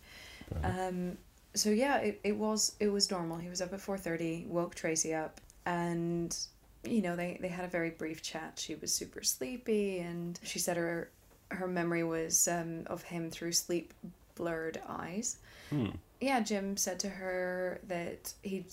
Um, 0.64 1.16
so 1.54 1.70
yeah, 1.70 1.98
it, 1.98 2.20
it 2.24 2.36
was 2.36 2.76
it 2.80 2.88
was 2.88 3.12
normal. 3.12 3.38
He 3.38 3.50
was 3.50 3.62
up 3.62 3.74
at 3.74 3.80
four 3.82 3.98
thirty, 3.98 4.46
woke 4.48 4.74
Tracy 4.74 5.14
up, 5.14 5.40
and 5.68 6.36
you 6.84 7.02
know 7.04 7.16
they 7.16 7.38
they 7.40 7.50
had 7.50 7.66
a 7.66 7.68
very 7.68 7.92
brief 7.92 8.24
chat. 8.24 8.54
She 8.58 8.74
was 8.76 8.92
super 8.92 9.22
sleepy, 9.22 10.00
and 10.00 10.40
she 10.44 10.58
said 10.58 10.76
her 10.78 11.12
her 11.52 11.68
memory 11.68 12.04
was 12.04 12.48
um, 12.48 12.84
of 12.88 13.04
him 13.04 13.30
through 13.30 13.52
sleep 13.52 13.94
blurred 14.36 14.82
eyes. 14.88 15.38
Hmm. 15.70 15.90
Yeah, 16.22 16.40
Jim 16.40 16.78
said 16.78 17.00
to 17.02 17.10
her 17.10 17.80
that 17.88 18.34
he'd 18.44 18.66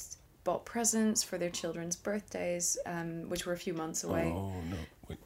bought 0.44 0.64
presents 0.64 1.22
for 1.22 1.38
their 1.38 1.50
children's 1.50 1.96
birthdays, 1.96 2.76
um, 2.86 3.28
which 3.28 3.46
were 3.46 3.52
a 3.52 3.56
few 3.58 3.74
months 3.74 4.04
away. 4.04 4.32
Oh 4.34 4.52
no! 4.70 4.76
Wait. 5.08 5.18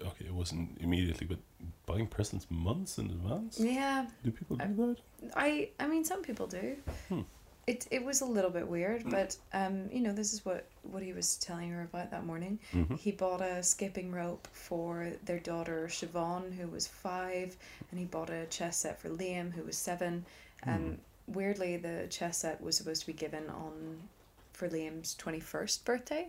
Okay, 0.00 0.26
it 0.26 0.34
wasn't 0.34 0.76
immediately, 0.80 1.26
but 1.26 1.38
buying 1.86 2.06
presents 2.06 2.46
months 2.50 2.98
in 2.98 3.06
advance. 3.06 3.58
Yeah, 3.58 4.06
Do 4.24 4.30
people 4.30 4.56
do 4.56 4.64
I- 4.64 4.66
that? 4.68 4.96
I 5.36 5.68
I 5.80 5.86
mean 5.88 6.04
some 6.04 6.22
people 6.22 6.46
do. 6.46 6.76
Hmm. 7.08 7.20
It 7.66 7.86
it 7.90 8.04
was 8.04 8.20
a 8.20 8.24
little 8.24 8.50
bit 8.50 8.66
weird, 8.66 9.08
but 9.10 9.36
um 9.52 9.88
you 9.92 10.00
know 10.00 10.12
this 10.12 10.32
is 10.32 10.44
what 10.44 10.66
what 10.82 11.02
he 11.02 11.12
was 11.12 11.36
telling 11.36 11.70
her 11.70 11.82
about 11.82 12.10
that 12.10 12.24
morning. 12.24 12.58
Mm-hmm. 12.72 12.94
He 12.96 13.12
bought 13.12 13.40
a 13.42 13.62
skipping 13.62 14.10
rope 14.12 14.48
for 14.52 15.12
their 15.24 15.38
daughter 15.40 15.86
Siobhan, 15.88 16.52
who 16.54 16.66
was 16.68 16.86
five, 16.86 17.56
and 17.90 18.00
he 18.00 18.06
bought 18.06 18.30
a 18.30 18.46
chess 18.46 18.78
set 18.78 19.00
for 19.00 19.08
Liam, 19.08 19.52
who 19.52 19.62
was 19.64 19.76
seven. 19.76 20.24
Um, 20.66 20.98
weirdly, 21.32 21.76
the 21.76 22.06
chess 22.10 22.38
set 22.38 22.60
was 22.60 22.76
supposed 22.76 23.00
to 23.02 23.06
be 23.06 23.12
given 23.12 23.48
on 23.50 23.98
for 24.52 24.68
Liam's 24.68 25.14
twenty 25.14 25.40
first 25.40 25.84
birthday. 25.84 26.28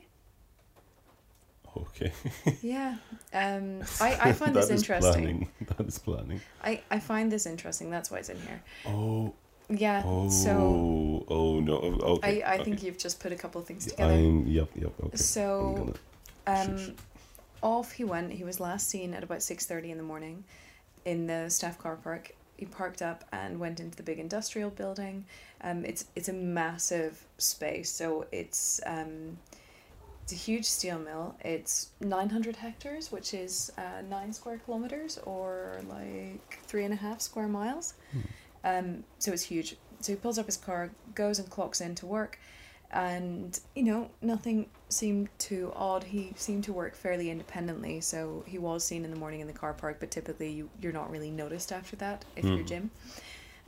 Okay. 1.78 2.12
Yeah. 2.62 2.98
Um, 3.34 3.82
I 4.00 4.18
I 4.30 4.32
find 4.42 4.56
this 4.56 4.70
interesting. 4.70 5.12
Planning. 5.14 5.50
That 5.78 5.88
is 5.88 5.98
planning. 6.00 6.42
I 6.64 6.82
I 6.92 7.00
find 7.00 7.32
this 7.32 7.46
interesting. 7.46 7.90
That's 7.90 8.12
why 8.12 8.20
it's 8.20 8.30
in 8.30 8.40
here. 8.42 8.62
Oh. 8.86 9.34
Yeah. 9.70 10.04
Oh. 10.06 10.30
So 10.30 11.26
oh 11.28 11.60
no. 11.60 11.76
Okay. 11.78 12.44
I 12.44 12.52
I 12.52 12.56
okay. 12.56 12.64
think 12.66 12.84
you've 12.84 12.98
just 12.98 13.20
put 13.20 13.32
a 13.32 13.36
couple 13.36 13.62
of 13.62 13.68
things 13.68 13.86
together. 13.86 14.14
I'm. 14.14 14.48
Yep. 14.48 14.70
Yep. 14.76 14.92
Okay. 15.06 15.18
So, 15.18 15.96
gonna- 16.46 16.72
um, 16.72 16.96
off 17.64 17.92
he 17.94 18.04
went. 18.04 18.34
He 18.34 18.44
was 18.44 18.60
last 18.60 18.90
seen 18.90 19.14
at 19.14 19.24
about 19.24 19.42
six 19.42 19.66
thirty 19.66 19.92
in 19.92 19.98
the 19.98 20.04
morning, 20.04 20.44
in 21.06 21.26
the 21.28 21.50
staff 21.50 21.78
car 21.78 21.96
park. 21.96 22.36
He 22.62 22.68
parked 22.68 23.02
up 23.02 23.24
and 23.32 23.60
went 23.60 23.80
into 23.80 23.98
the 23.98 24.04
big 24.04 24.20
industrial 24.20 24.70
building. 24.70 25.26
Um, 25.62 25.84
it's 25.84 26.06
it's 26.16 26.30
a 26.30 26.34
massive 26.34 27.26
space, 27.40 27.90
so 27.90 28.28
it's 28.32 28.80
um, 28.86 29.40
it's 30.22 30.32
a 30.32 30.36
huge 30.36 30.66
steel 30.66 31.00
mill. 31.00 31.36
It's 31.44 31.90
nine 32.00 32.30
hundred 32.30 32.56
hectares, 32.58 33.12
which 33.12 33.34
is 33.34 33.72
uh, 33.80 34.02
nine 34.08 34.32
square 34.32 34.60
kilometers 34.64 35.18
or 35.26 35.82
like 35.90 36.60
three 36.68 36.86
and 36.86 36.94
a 36.94 36.98
half 36.98 37.20
square 37.20 37.48
miles. 37.48 37.96
Um, 38.64 39.04
so 39.18 39.32
it's 39.34 39.46
huge. 39.54 39.76
So 40.02 40.14
he 40.14 40.18
pulls 40.18 40.38
up 40.38 40.46
his 40.46 40.58
car, 40.58 40.92
goes 41.16 41.40
and 41.40 41.50
clocks 41.50 41.82
in 41.82 41.96
to 41.96 42.06
work, 42.06 42.38
and 42.92 43.60
you 43.76 43.84
know 43.84 44.10
nothing 44.22 44.68
seemed 44.90 45.30
too 45.38 45.72
odd. 45.76 46.04
He 46.04 46.34
seemed 46.36 46.64
to 46.66 46.74
work 46.74 46.96
fairly 46.96 47.30
independently, 47.30 48.02
so 48.02 48.44
he 48.48 48.58
was 48.58 48.84
seen 48.84 49.06
in 49.06 49.12
the 49.12 49.18
morning 49.20 49.40
in 49.40 49.48
the 49.48 49.54
car 49.54 49.74
park. 49.74 49.98
But 50.00 50.12
typically, 50.12 50.52
you 50.52 50.70
you're 50.82 50.94
not 50.94 51.10
really 51.12 51.32
noticed 51.32 51.72
after 51.72 51.96
that 51.98 52.26
if 52.36 52.44
you're 52.46 52.58
Hmm. 52.60 52.66
Jim. 52.66 52.92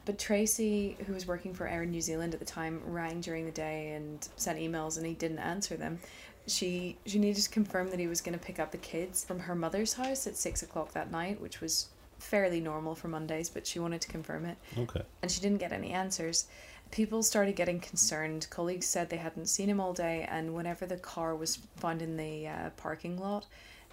But 0.05 0.19
Tracy, 0.19 0.97
who 1.07 1.13
was 1.13 1.25
working 1.25 1.53
for 1.53 1.65
Air 1.65 1.85
New 1.85 2.01
Zealand 2.01 2.33
at 2.33 2.39
the 2.41 2.45
time, 2.45 2.81
rang 2.85 3.21
during 3.21 3.45
the 3.45 3.51
day 3.51 3.93
and 3.93 4.27
sent 4.35 4.59
emails, 4.59 4.97
and 4.97 5.05
he 5.05 5.13
didn't 5.13 5.39
answer 5.39 5.77
them. 5.77 5.99
She 6.45 6.97
she 7.05 7.19
needed 7.19 7.41
to 7.43 7.49
confirm 7.49 7.89
that 7.91 7.99
he 7.99 8.07
was 8.07 8.19
going 8.19 8.37
to 8.37 8.45
pick 8.45 8.59
up 8.59 8.71
the 8.71 8.77
kids 8.77 9.23
from 9.23 9.39
her 9.39 9.55
mother's 9.55 9.93
house 9.93 10.27
at 10.27 10.35
six 10.35 10.61
o'clock 10.61 10.91
that 10.91 11.09
night, 11.09 11.39
which 11.39 11.61
was 11.61 11.87
fairly 12.19 12.59
normal 12.59 12.95
for 12.95 13.07
Mondays, 13.07 13.49
but 13.49 13.65
she 13.67 13.79
wanted 13.79 13.99
to 14.01 14.07
confirm 14.07 14.45
it 14.45 14.57
Okay. 14.77 15.01
and 15.21 15.29
she 15.31 15.41
didn't 15.41 15.57
get 15.59 15.71
any 15.73 15.91
answers. 15.91 16.47
People 16.93 17.23
started 17.23 17.55
getting 17.55 17.79
concerned. 17.79 18.45
Colleagues 18.51 18.85
said 18.85 19.09
they 19.09 19.17
hadn't 19.17 19.47
seen 19.47 19.67
him 19.67 19.79
all 19.79 19.93
day, 19.93 20.27
and 20.29 20.53
whenever 20.53 20.85
the 20.85 20.97
car 20.97 21.35
was 21.35 21.57
found 21.77 22.03
in 22.03 22.17
the 22.17 22.47
uh, 22.47 22.69
parking 22.77 23.17
lot 23.17 23.47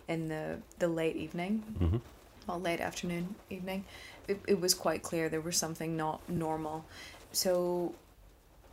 in 0.06 0.28
the, 0.28 0.58
the 0.78 0.86
late 0.86 1.16
evening, 1.16 1.60
hmm 1.78 1.96
well, 2.46 2.60
late 2.60 2.80
afternoon, 2.80 3.34
evening, 3.48 3.84
it, 4.28 4.38
it 4.46 4.60
was 4.60 4.74
quite 4.74 5.02
clear 5.02 5.30
there 5.30 5.40
was 5.40 5.56
something 5.56 5.96
not 5.96 6.20
normal. 6.28 6.84
So, 7.32 7.94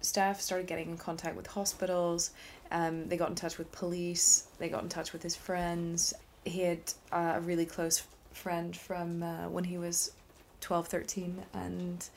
staff 0.01 0.41
started 0.41 0.67
getting 0.67 0.89
in 0.89 0.97
contact 0.97 1.37
with 1.37 1.47
hospitals. 1.47 2.31
Um, 2.71 3.07
they 3.07 3.15
got 3.15 3.29
in 3.29 3.35
touch 3.35 3.57
with 3.57 3.71
police. 3.71 4.47
They 4.57 4.67
got 4.67 4.83
in 4.83 4.89
touch 4.89 5.13
with 5.13 5.23
his 5.23 5.35
friends. 5.37 6.13
He 6.43 6.61
had 6.61 6.79
uh, 7.13 7.33
a 7.35 7.39
really 7.39 7.65
close 7.65 8.03
friend 8.33 8.75
from 8.75 9.23
uh, 9.23 9.47
when 9.47 9.63
he 9.63 9.77
was 9.77 10.11
12, 10.61 10.87
13, 10.87 11.43
and 11.53 12.09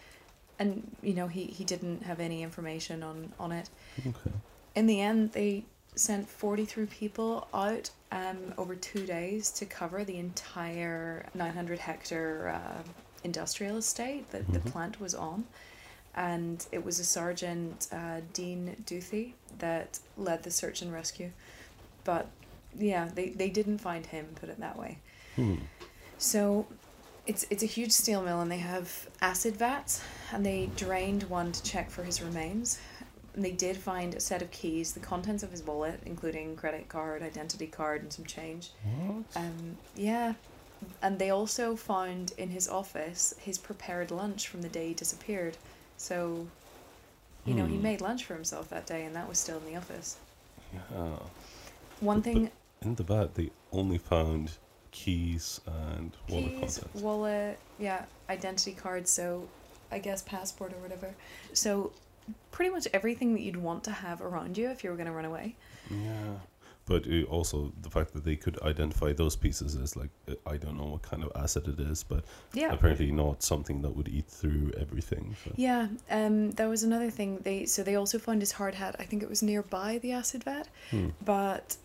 and 0.60 0.88
you 1.02 1.14
know 1.14 1.26
he, 1.26 1.44
he 1.46 1.64
didn't 1.64 2.04
have 2.04 2.20
any 2.20 2.42
information 2.44 3.02
on, 3.02 3.32
on 3.40 3.50
it 3.50 3.68
Okay. 4.06 4.30
in 4.76 4.86
the 4.86 5.00
end, 5.00 5.32
they 5.32 5.64
sent 5.96 6.28
43 6.28 6.86
people 6.86 7.48
out 7.52 7.90
um, 8.12 8.54
over 8.56 8.76
two 8.76 9.04
days 9.04 9.50
to 9.50 9.66
cover 9.66 10.04
the 10.04 10.16
entire 10.18 11.26
900 11.34 11.78
hectare 11.80 12.60
uh, 12.60 12.82
industrial 13.24 13.76
estate 13.78 14.30
that 14.30 14.44
the 14.52 14.60
Mhm. 14.60 14.70
plant 14.72 15.00
was 15.00 15.14
on. 15.14 15.44
And 16.14 16.64
it 16.72 16.84
was 16.84 16.98
a 17.00 17.04
Sergeant 17.04 17.88
uh, 17.92 18.20
Dean 18.32 18.76
Duthie 18.86 19.34
that 19.58 19.98
led 20.16 20.42
the 20.44 20.50
search 20.50 20.80
and 20.82 20.92
rescue. 20.92 21.30
But 22.04 22.28
yeah, 22.78 23.08
they, 23.14 23.28
they 23.30 23.50
didn't 23.50 23.78
find 23.78 24.06
him, 24.06 24.26
put 24.40 24.48
it 24.48 24.58
that 24.60 24.76
way. 24.78 24.98
Hmm. 25.36 25.56
So 26.18 26.66
it's 27.30 27.46
it's 27.52 27.62
a 27.62 27.66
huge 27.76 27.92
steel 27.92 28.20
mill 28.22 28.40
and 28.40 28.50
they 28.50 28.58
have 28.74 28.88
acid 29.22 29.54
vats 29.56 30.02
and 30.32 30.44
they 30.44 30.68
drained 30.76 31.22
one 31.24 31.52
to 31.52 31.62
check 31.62 31.88
for 31.90 32.02
his 32.02 32.20
remains. 32.20 32.78
And 33.34 33.44
they 33.44 33.52
did 33.52 33.76
find 33.76 34.14
a 34.16 34.20
set 34.20 34.42
of 34.42 34.50
keys, 34.50 34.92
the 34.92 34.98
contents 35.12 35.44
of 35.44 35.52
his 35.52 35.62
wallet, 35.62 36.00
including 36.04 36.56
credit 36.56 36.88
card, 36.88 37.22
identity 37.22 37.68
card, 37.68 38.02
and 38.02 38.12
some 38.12 38.24
change. 38.24 38.70
What? 39.06 39.24
Um, 39.36 39.76
yeah. 39.94 40.34
And 41.02 41.18
they 41.20 41.30
also 41.30 41.76
found 41.76 42.32
in 42.36 42.48
his 42.50 42.66
office 42.68 43.34
his 43.38 43.56
prepared 43.58 44.10
lunch 44.10 44.48
from 44.48 44.62
the 44.62 44.68
day 44.68 44.88
he 44.88 44.94
disappeared. 44.94 45.56
So, 45.96 46.48
you 47.44 47.54
know, 47.54 47.66
he 47.66 47.76
Hmm. 47.76 47.82
made 47.90 48.00
lunch 48.00 48.24
for 48.24 48.34
himself 48.34 48.68
that 48.70 48.86
day 48.86 49.04
and 49.04 49.14
that 49.14 49.28
was 49.28 49.38
still 49.38 49.58
in 49.58 49.66
the 49.66 49.76
office. 49.76 50.16
Yeah. 50.74 51.18
One 52.00 52.16
But- 52.20 52.24
thing 52.24 52.50
In 52.82 52.94
the 52.96 53.04
bed, 53.04 53.34
they 53.34 53.50
only 53.70 53.98
found 53.98 54.46
keys 54.90 55.60
and 55.66 56.16
wallet 56.28 56.60
keys, 56.60 56.80
wallet, 56.94 57.58
yeah, 57.78 58.04
identity 58.28 58.72
card, 58.72 59.06
so 59.08 59.48
I 59.92 59.98
guess 59.98 60.22
passport 60.22 60.72
or 60.72 60.76
whatever. 60.78 61.14
So 61.52 61.92
pretty 62.50 62.70
much 62.70 62.86
everything 62.92 63.34
that 63.34 63.40
you'd 63.42 63.56
want 63.56 63.84
to 63.84 63.90
have 63.90 64.20
around 64.22 64.56
you 64.56 64.68
if 64.70 64.84
you 64.84 64.90
were 64.90 64.96
going 64.96 65.06
to 65.06 65.12
run 65.12 65.24
away. 65.24 65.56
Yeah. 65.90 66.34
But 66.86 67.04
also 67.28 67.72
the 67.82 67.90
fact 67.90 68.12
that 68.14 68.24
they 68.24 68.34
could 68.34 68.60
identify 68.62 69.12
those 69.12 69.36
pieces 69.36 69.76
as 69.76 69.94
like 69.96 70.10
I 70.44 70.56
don't 70.56 70.76
know 70.76 70.86
what 70.86 71.02
kind 71.02 71.22
of 71.22 71.30
asset 71.36 71.68
it 71.68 71.78
is, 71.78 72.02
but 72.02 72.24
Yeah. 72.52 72.72
apparently 72.72 73.12
not 73.12 73.42
something 73.44 73.80
that 73.82 73.94
would 73.94 74.08
eat 74.08 74.26
through 74.26 74.72
everything. 74.76 75.36
So. 75.44 75.52
Yeah, 75.56 75.88
um, 76.10 76.50
that 76.52 76.68
was 76.68 76.82
another 76.82 77.10
thing. 77.10 77.38
They 77.42 77.64
so 77.66 77.84
they 77.84 77.94
also 77.94 78.18
found 78.18 78.42
his 78.42 78.52
hard 78.52 78.74
hat. 78.74 78.96
I 78.98 79.04
think 79.04 79.22
it 79.22 79.28
was 79.28 79.40
nearby 79.42 79.98
the 79.98 80.12
acid 80.12 80.42
vat, 80.44 80.68
Hmm. 80.90 81.10
but 81.24 81.76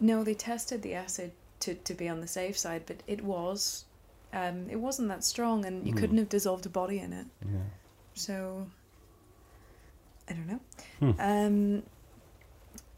no, 0.00 0.24
they 0.24 0.34
tested 0.34 0.82
the 0.82 0.94
acid 0.94 1.30
to, 1.60 1.74
to 1.74 1.94
be 1.94 2.08
on 2.08 2.20
the 2.20 2.26
safe 2.26 2.56
side, 2.58 2.82
but 2.86 3.02
it 3.06 3.22
was, 3.24 3.84
um, 4.32 4.68
it 4.70 4.76
wasn't 4.76 5.08
that 5.08 5.24
strong, 5.24 5.64
and 5.64 5.86
you 5.86 5.92
Hmm. 5.92 5.98
couldn't 5.98 6.18
have 6.18 6.28
dissolved 6.28 6.66
a 6.66 6.68
body 6.68 6.98
in 6.98 7.12
it. 7.12 7.26
Yeah. 7.44 7.58
So 8.14 8.66
I 10.28 10.32
don't 10.34 10.46
know. 10.46 10.60
Hmm. 11.00 11.12
Um, 11.18 11.82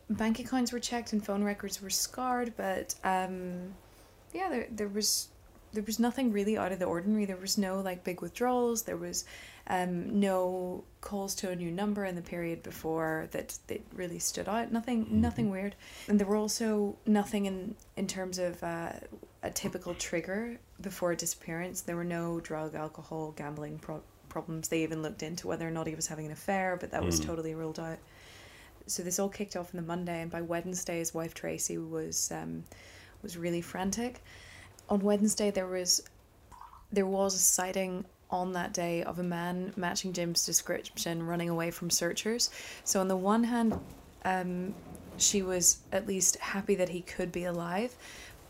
bank 0.09 0.38
accounts 0.40 0.73
were 0.73 0.81
checked 0.81 1.12
and 1.12 1.25
phone 1.25 1.44
records 1.44 1.81
were 1.81 1.90
scarred, 1.90 2.55
but 2.57 2.94
um, 3.05 3.75
yeah, 4.33 4.49
there 4.51 4.66
there 4.70 4.88
was 4.88 5.29
there 5.73 5.85
was 5.85 5.99
nothing 6.01 6.33
really 6.33 6.59
out 6.59 6.73
of 6.73 6.79
the 6.81 6.85
ordinary. 6.87 7.25
There 7.27 7.37
was 7.37 7.57
no 7.57 7.81
like 7.81 8.03
big 8.03 8.20
withdrawals. 8.20 8.83
There 8.83 8.96
was 8.96 9.25
um, 9.70 10.18
no 10.20 10.83
calls 11.00 11.35
to 11.37 11.48
a 11.50 11.56
new 11.56 11.70
number 11.70 12.04
in 12.04 12.14
the 12.16 12.22
period 12.22 12.62
before 12.62 13.28
that 13.30 13.56
that 13.68 13.80
really 13.94 14.18
stood 14.18 14.48
out. 14.48 14.70
Nothing 14.72 15.06
nothing 15.20 15.48
weird. 15.48 15.74
And 16.09 16.18
there 16.18 16.26
were 16.26 16.37
also 16.37 16.96
nothing 17.06 17.46
in 17.46 17.76
in 17.96 18.06
terms 18.06 18.38
of 18.38 18.62
uh, 18.62 18.92
a 19.42 19.50
typical 19.50 19.94
trigger 19.94 20.59
before 20.80 21.12
a 21.12 21.16
disappearance. 21.16 21.83
There 21.83 21.96
were 21.96 22.04
no 22.20 22.40
drug, 22.40 22.74
alcohol, 22.74 23.33
gambling 23.37 23.78
pro- 23.78 24.02
problems. 24.28 24.68
They 24.68 24.83
even 24.83 25.02
looked 25.02 25.22
into 25.22 25.46
whether 25.46 25.66
or 25.66 25.70
not 25.70 25.87
he 25.87 25.94
was 25.94 26.09
having 26.09 26.26
an 26.26 26.33
affair, 26.33 26.76
but 26.78 26.90
that 26.90 27.04
was 27.04 27.20
Mm. 27.20 27.26
totally 27.26 27.54
ruled 27.54 27.78
out. 27.78 27.98
So 28.87 29.02
this 29.04 29.18
all 29.20 29.28
kicked 29.28 29.56
off 29.56 29.72
on 29.74 29.80
the 29.80 29.87
Monday, 29.87 30.20
and 30.20 30.30
by 30.30 30.42
Wednesday, 30.42 30.98
his 30.98 31.14
wife 31.14 31.33
Tracy 31.33 31.78
was 31.78 32.33
um, 32.33 32.64
was 33.22 33.37
really 33.37 33.61
frantic. 33.62 34.20
On 34.88 34.98
Wednesday, 35.00 35.50
there 35.52 35.68
was 35.68 36.02
there 36.92 37.06
was 37.06 37.35
a 37.35 37.38
sighting 37.38 38.04
on 38.30 38.52
that 38.52 38.72
day 38.72 39.02
of 39.02 39.18
a 39.18 39.22
man 39.22 39.72
matching 39.76 40.12
Jim's 40.12 40.46
description 40.46 41.26
running 41.26 41.48
away 41.48 41.70
from 41.70 41.90
searchers. 41.90 42.50
So 42.84 43.00
on 43.00 43.08
the 43.08 43.16
one 43.16 43.44
hand, 43.44 43.78
um, 44.24 44.74
she 45.16 45.42
was 45.42 45.78
at 45.92 46.06
least 46.06 46.36
happy 46.36 46.74
that 46.76 46.88
he 46.90 47.00
could 47.02 47.32
be 47.32 47.44
alive, 47.44 47.94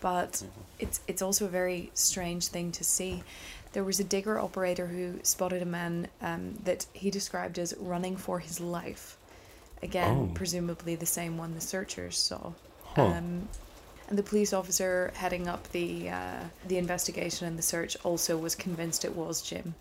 but 0.01 0.43
it's 0.79 1.01
it's 1.09 1.23
also 1.23 1.47
a 1.47 1.49
very 1.49 1.91
strange 1.95 2.47
thing 2.49 2.73
to 2.73 2.85
see. 2.85 3.23
There 3.73 3.85
was 3.85 4.01
a 4.01 4.05
digger 4.05 4.39
operator 4.39 4.87
who 4.89 5.21
spotted 5.23 5.63
a 5.63 5.67
man 5.67 6.09
um, 6.21 6.55
that 6.65 6.87
he 6.93 7.11
described 7.11 7.59
as 7.59 7.75
running 7.79 8.17
for 8.17 8.41
his 8.41 8.61
life. 8.61 9.17
Again, 9.83 10.29
Oh. 10.31 10.35
presumably 10.35 10.95
the 10.97 11.07
same 11.07 11.39
one 11.39 11.55
the 11.55 11.61
searchers 11.61 12.19
saw. 12.19 12.53
Huh. 12.97 13.05
Um, 13.07 13.49
the 14.11 14.23
police 14.23 14.53
officer 14.53 15.13
heading 15.15 15.47
up 15.49 15.71
the 15.73 16.11
uh, 16.11 16.45
the 16.67 16.79
investigation 16.79 17.47
and 17.47 17.59
the 17.59 17.63
search 17.63 17.97
also 18.05 18.37
was 18.37 18.55
convinced 18.55 19.05
it 19.05 19.15
was 19.15 19.41
Jim. 19.43 19.75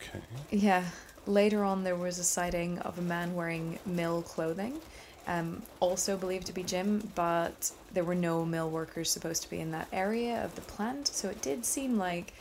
okay. 0.00 0.20
Yeah. 0.50 0.84
Later 1.26 1.64
on, 1.64 1.82
there 1.82 1.96
was 1.96 2.20
a 2.20 2.24
sighting 2.24 2.78
of 2.80 3.00
a 3.00 3.02
man 3.02 3.34
wearing 3.34 3.80
mill 3.84 4.22
clothing, 4.22 4.78
um, 5.26 5.62
also 5.80 6.16
believed 6.16 6.46
to 6.46 6.52
be 6.52 6.62
Jim, 6.62 7.10
but 7.16 7.72
there 7.92 8.04
were 8.04 8.14
no 8.14 8.44
mill 8.44 8.70
workers 8.70 9.10
supposed 9.10 9.42
to 9.42 9.50
be 9.50 9.58
in 9.58 9.72
that 9.72 9.88
area 9.92 10.44
of 10.44 10.54
the 10.54 10.60
plant, 10.60 11.08
so 11.08 11.28
it 11.28 11.42
did 11.42 11.64
seem 11.64 11.98
like 11.98 12.32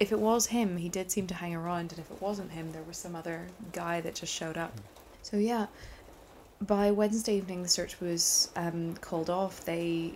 if 0.00 0.10
it 0.10 0.18
was 0.18 0.46
him, 0.46 0.78
he 0.78 0.88
did 0.88 1.12
seem 1.12 1.28
to 1.28 1.34
hang 1.34 1.54
around, 1.54 1.92
and 1.92 2.00
if 2.00 2.10
it 2.10 2.20
wasn't 2.20 2.50
him, 2.50 2.72
there 2.72 2.82
was 2.82 2.96
some 2.96 3.14
other 3.14 3.46
guy 3.72 4.00
that 4.00 4.16
just 4.16 4.32
showed 4.32 4.56
up. 4.56 4.72
So 5.22 5.36
yeah, 5.36 5.66
by 6.60 6.90
Wednesday 6.90 7.36
evening, 7.36 7.62
the 7.62 7.68
search 7.68 8.00
was 8.00 8.50
um, 8.56 8.94
called 9.00 9.30
off. 9.30 9.64
They 9.64 10.14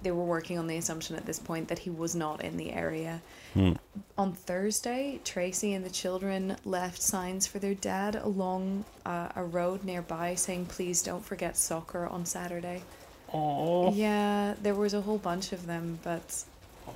they 0.00 0.12
were 0.12 0.24
working 0.24 0.58
on 0.58 0.68
the 0.68 0.76
assumption 0.76 1.16
at 1.16 1.26
this 1.26 1.40
point 1.40 1.66
that 1.66 1.80
he 1.80 1.90
was 1.90 2.14
not 2.14 2.44
in 2.44 2.56
the 2.56 2.72
area. 2.72 3.20
Hmm. 3.54 3.72
On 4.16 4.32
Thursday, 4.32 5.18
Tracy 5.24 5.74
and 5.74 5.84
the 5.84 5.90
children 5.90 6.56
left 6.64 7.02
signs 7.02 7.48
for 7.48 7.58
their 7.58 7.74
dad 7.74 8.14
along 8.14 8.84
uh, 9.04 9.30
a 9.34 9.42
road 9.42 9.82
nearby 9.82 10.36
saying, 10.36 10.66
please 10.66 11.02
don't 11.02 11.24
forget 11.24 11.56
soccer 11.56 12.06
on 12.06 12.24
Saturday. 12.24 12.84
Oh. 13.34 13.92
Yeah, 13.92 14.54
there 14.62 14.76
was 14.76 14.94
a 14.94 15.00
whole 15.00 15.18
bunch 15.18 15.52
of 15.52 15.66
them, 15.66 15.98
but 16.04 16.44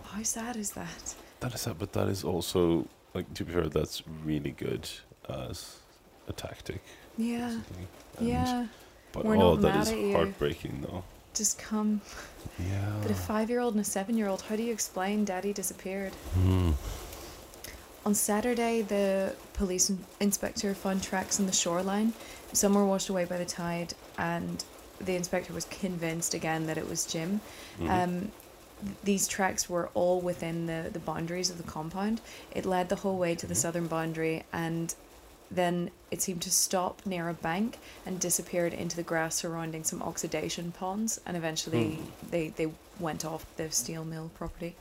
how 0.05 0.23
sad 0.23 0.55
is 0.55 0.71
that? 0.71 1.15
That 1.41 1.55
is, 1.55 1.63
sad, 1.63 1.81
but 1.81 1.93
that 1.95 2.07
is 2.07 2.23
also 2.23 2.87
like 3.15 3.33
to 3.35 3.45
be 3.45 3.53
fair, 3.53 3.69
that's 3.69 4.03
really 4.25 4.53
good 4.53 4.89
as 5.29 5.77
a 6.29 6.33
tactic. 6.33 6.83
Yeah. 7.19 7.59
Yeah, 8.21 8.67
But 9.13 9.25
We're 9.25 9.37
oh, 9.37 9.57
that 9.57 9.89
is 9.89 10.15
heartbreaking 10.15 10.87
though. 10.89 11.03
just 11.35 11.59
come. 11.59 12.01
Yeah. 12.59 12.93
But 13.03 13.11
a 13.11 13.15
five 13.15 13.49
year 13.51 13.61
old 13.61 13.75
and 13.75 13.81
a 13.81 13.85
seven 13.85 14.17
year 14.17 14.29
old, 14.29 14.43
how 14.43 14.57
do 14.57 14.63
you 14.63 14.73
explain 14.73 15.25
daddy 15.25 15.53
disappeared? 15.53 16.13
Hmm. 16.35 16.73
On 18.05 18.15
Saturday, 18.15 18.83
the 18.83 19.35
police 19.55 19.89
in- 19.91 20.05
inspector 20.21 20.75
found 20.75 21.03
tracks 21.03 21.39
on 21.39 21.47
the 21.47 21.53
shoreline. 21.53 22.13
Some 22.53 22.75
were 22.75 22.85
washed 22.85 23.09
away 23.09 23.25
by 23.25 23.39
the 23.39 23.45
tide, 23.45 23.95
and 24.19 24.63
the 25.01 25.15
inspector 25.15 25.53
was 25.53 25.65
convinced 25.67 26.35
again 26.35 26.67
that 26.67 26.77
it 26.79 26.89
was 26.89 27.07
Jim. 27.07 27.41
Mhm. 27.79 27.89
Um, 27.91 28.21
th- 28.21 28.97
these 29.05 29.29
tracks 29.29 29.69
were 29.71 29.89
all 29.95 30.21
within 30.21 30.67
the, 30.67 30.91
the 30.93 30.99
boundaries 30.99 31.49
of 31.51 31.57
the 31.59 31.63
compound. 31.63 32.21
It 32.55 32.67
led 32.67 32.89
the 32.89 32.97
whole 32.97 33.17
way 33.19 33.35
to 33.37 33.47
the 33.47 33.55
Mhm. 33.55 33.59
southern 33.65 33.87
boundary, 33.87 34.43
and 34.53 34.95
then 35.55 35.91
it 36.11 36.23
seemed 36.23 36.43
to 36.43 36.51
stop 36.51 37.03
near 37.07 37.29
a 37.29 37.35
bank 37.35 37.79
and 38.07 38.19
disappeared 38.21 38.73
into 38.75 38.97
the 38.97 39.03
grass 39.03 39.35
surrounding 39.37 39.85
some 39.85 40.03
oxidation 40.03 40.73
ponds, 40.73 41.21
and 41.27 41.37
eventually 41.37 41.95
Hmm. 41.97 42.05
they, 42.31 42.49
they 42.49 42.69
went 43.01 43.25
off 43.25 43.45
the 43.57 43.71
steel 43.71 44.05
mill 44.05 44.31
property. 44.35 44.75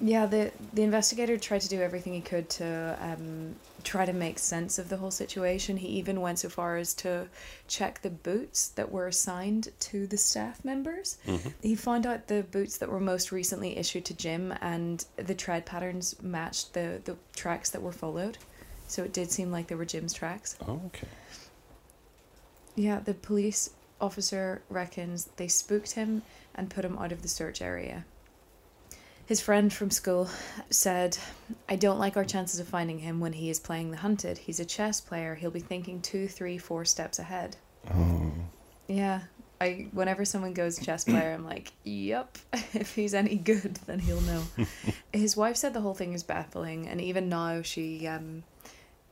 Yeah, 0.00 0.26
the 0.26 0.50
the 0.72 0.82
investigator 0.82 1.36
tried 1.38 1.60
to 1.60 1.68
do 1.68 1.80
everything 1.80 2.14
he 2.14 2.20
could 2.20 2.50
to 2.50 2.98
um, 3.00 3.54
try 3.84 4.04
to 4.04 4.12
make 4.12 4.40
sense 4.40 4.76
of 4.76 4.88
the 4.88 4.96
whole 4.96 5.12
situation. 5.12 5.76
He 5.76 5.86
even 6.00 6.20
went 6.20 6.40
so 6.40 6.48
far 6.48 6.76
as 6.78 6.94
to 6.94 7.28
check 7.68 8.02
the 8.02 8.10
boots 8.10 8.68
that 8.70 8.90
were 8.90 9.06
assigned 9.06 9.68
to 9.80 10.08
the 10.08 10.16
staff 10.16 10.64
members. 10.64 11.16
Mhm. 11.28 11.52
He 11.62 11.76
found 11.76 12.06
out 12.06 12.26
the 12.26 12.42
boots 12.42 12.78
that 12.78 12.88
were 12.88 12.98
most 12.98 13.30
recently 13.30 13.76
issued 13.78 14.04
to 14.06 14.14
Jim, 14.14 14.52
and 14.60 15.04
the 15.16 15.34
tread 15.34 15.64
patterns 15.64 16.16
matched 16.20 16.72
the 16.72 17.00
the 17.04 17.16
tracks 17.36 17.70
that 17.70 17.80
were 17.80 17.92
followed. 17.92 18.38
So 18.88 19.02
it 19.02 19.12
did 19.12 19.30
seem 19.30 19.50
like 19.50 19.66
they 19.68 19.74
were 19.74 19.84
Jim's 19.84 20.12
tracks. 20.12 20.56
Oh, 20.66 20.80
okay. 20.86 21.08
Yeah, 22.76 23.00
the 23.00 23.14
police 23.14 23.70
officer 24.00 24.62
reckons 24.68 25.26
they 25.36 25.48
spooked 25.48 25.92
him 25.92 26.22
and 26.54 26.70
put 26.70 26.84
him 26.84 26.98
out 26.98 27.12
of 27.12 27.22
the 27.22 27.28
search 27.28 27.62
area. 27.62 28.04
His 29.26 29.40
friend 29.40 29.72
from 29.72 29.90
school 29.90 30.28
said, 30.68 31.16
I 31.66 31.76
don't 31.76 31.98
like 31.98 32.16
our 32.18 32.26
chances 32.26 32.60
of 32.60 32.68
finding 32.68 32.98
him 32.98 33.20
when 33.20 33.32
he 33.32 33.48
is 33.48 33.58
playing 33.58 33.90
the 33.90 33.96
hunted. 33.96 34.36
He's 34.36 34.60
a 34.60 34.66
chess 34.66 35.00
player. 35.00 35.34
He'll 35.34 35.50
be 35.50 35.60
thinking 35.60 36.02
two, 36.02 36.28
three, 36.28 36.58
four 36.58 36.84
steps 36.84 37.18
ahead. 37.18 37.56
Oh, 37.94 38.32
Yeah. 38.86 39.20
I 39.60 39.86
whenever 39.92 40.24
someone 40.24 40.52
goes 40.52 40.78
chess 40.78 41.04
player, 41.04 41.32
I'm 41.32 41.44
like, 41.44 41.72
Yep. 41.84 42.38
If 42.74 42.94
he's 42.94 43.14
any 43.14 43.36
good, 43.36 43.76
then 43.86 44.00
he'll 44.00 44.20
know. 44.22 44.42
His 45.12 45.36
wife 45.36 45.56
said 45.56 45.72
the 45.72 45.80
whole 45.80 45.94
thing 45.94 46.12
is 46.12 46.22
baffling 46.22 46.86
and 46.88 47.00
even 47.00 47.28
now 47.30 47.62
she 47.62 48.06
um 48.06 48.42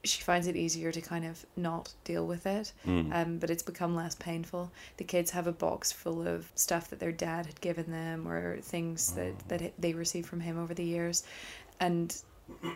she 0.05 0.23
finds 0.23 0.47
it 0.47 0.57
easier 0.57 0.91
to 0.91 1.01
kind 1.01 1.25
of 1.25 1.45
not 1.57 1.93
deal 2.03 2.27
with 2.27 2.45
it 2.47 2.73
mm. 2.87 3.15
um, 3.15 3.39
but 3.39 3.51
it's 3.51 3.63
become 3.63 3.95
less 3.95 4.15
painful. 4.15 4.71
The 4.97 5.05
kids 5.05 5.31
have 5.31 5.47
a 5.47 5.53
box 5.53 5.93
full 5.93 6.27
of 6.27 6.51
stuff 6.55 6.91
that 6.91 6.99
their 6.99 7.13
dad 7.13 7.47
had 7.47 7.61
given 7.61 7.91
them 7.91 8.27
or 8.27 8.59
things 8.59 9.13
that, 9.13 9.49
that 9.49 9.73
they 9.79 9.95
received 9.95 10.29
from 10.29 10.41
him 10.41 10.59
over 10.59 10.75
the 10.75 10.85
years, 10.85 11.25
and 11.81 12.15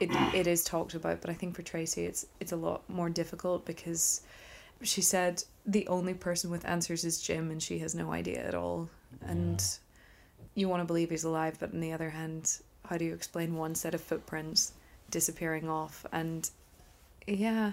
it 0.01 0.11
it 0.35 0.47
is 0.47 0.65
talked 0.65 0.95
about. 0.95 1.21
But 1.21 1.31
I 1.31 1.35
think 1.35 1.55
for 1.55 1.63
Tracy, 1.63 2.05
it's 2.05 2.27
it's 2.41 2.53
a 2.53 2.57
lot 2.57 2.89
more 2.89 3.11
difficult 3.11 3.65
because 3.65 4.23
she 4.83 5.01
said 5.01 5.43
the 5.65 5.87
only 5.89 6.15
person 6.15 6.51
with 6.51 6.65
answers 6.67 7.05
is 7.05 7.21
Jim, 7.21 7.51
and 7.51 7.63
she 7.63 7.79
has 7.81 7.95
no 7.95 8.13
idea 8.13 8.47
at 8.47 8.55
all. 8.55 8.89
And 9.27 9.63
you 10.55 10.69
want 10.69 10.81
to 10.81 10.85
believe 10.85 11.11
he's 11.11 11.25
alive, 11.25 11.57
but 11.59 11.73
on 11.73 11.81
the 11.81 11.93
other 11.93 12.11
hand, 12.11 12.59
how 12.89 12.97
do 12.97 13.05
you 13.05 13.15
explain 13.15 13.57
one 13.57 13.75
set 13.75 13.95
of 13.95 14.01
footprints 14.01 14.73
disappearing 15.11 15.69
off 15.69 16.05
and 16.13 16.51
yeah 17.27 17.73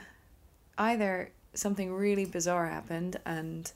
either 0.77 1.29
something 1.53 1.93
really 1.93 2.25
bizarre 2.25 2.65
happened 2.67 3.17
and 3.25 3.71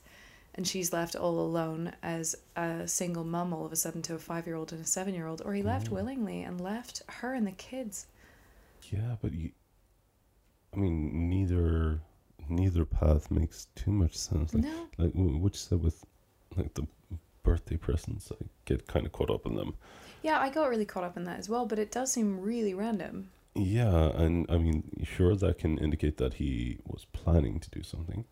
and 0.54 0.66
she's 0.66 0.92
left 0.92 1.14
all 1.14 1.38
alone 1.38 1.92
as 2.02 2.34
a 2.56 2.88
single 2.88 3.22
mum 3.22 3.52
all 3.52 3.64
of 3.64 3.72
a 3.72 3.76
sudden 3.76 4.02
to 4.02 4.14
a 4.14 4.18
five 4.18 4.44
year 4.46 4.56
old 4.56 4.72
and 4.72 4.82
a 4.82 4.86
seven 4.86 5.14
year 5.14 5.28
old, 5.28 5.40
or 5.44 5.54
he 5.54 5.62
left 5.62 5.86
Mm. 5.88 5.92
willingly 5.92 6.42
and 6.42 6.60
left 6.60 7.02
her 7.08 7.32
and 7.32 7.46
the 7.46 7.52
kids. 7.52 8.06
Yeah, 8.90 9.14
but 9.22 9.32
you. 9.32 9.52
I 10.74 10.78
mean, 10.78 11.28
neither 11.30 12.00
neither 12.48 12.84
path 12.84 13.30
makes 13.30 13.66
too 13.76 13.92
much 13.92 14.16
sense. 14.16 14.52
Like, 14.52 14.64
No. 14.64 14.88
like 14.96 15.12
wh- 15.12 15.40
what 15.40 15.52
you 15.54 15.58
said 15.58 15.80
with 15.80 16.04
like 16.56 16.74
the 16.74 16.86
birthday 17.44 17.76
presents, 17.76 18.32
I 18.32 18.44
get 18.64 18.88
kind 18.88 19.06
of 19.06 19.12
caught 19.12 19.30
up 19.30 19.46
in 19.46 19.54
them. 19.54 19.74
Yeah, 20.22 20.40
I 20.40 20.50
got 20.50 20.68
really 20.70 20.86
caught 20.86 21.04
up 21.04 21.16
in 21.16 21.22
that 21.24 21.38
as 21.38 21.48
well, 21.48 21.66
but 21.66 21.78
it 21.78 21.92
does 21.92 22.10
seem 22.10 22.40
really 22.40 22.74
random. 22.74 23.30
Yeah, 23.58 24.10
and 24.22 24.46
I 24.48 24.58
mean, 24.58 24.82
sure, 25.04 25.34
that 25.36 25.58
can 25.58 25.78
indicate 25.78 26.16
that 26.18 26.34
he 26.34 26.78
was 26.86 27.06
planning 27.12 27.60
to 27.60 27.70
do 27.70 27.82
something. 27.82 28.24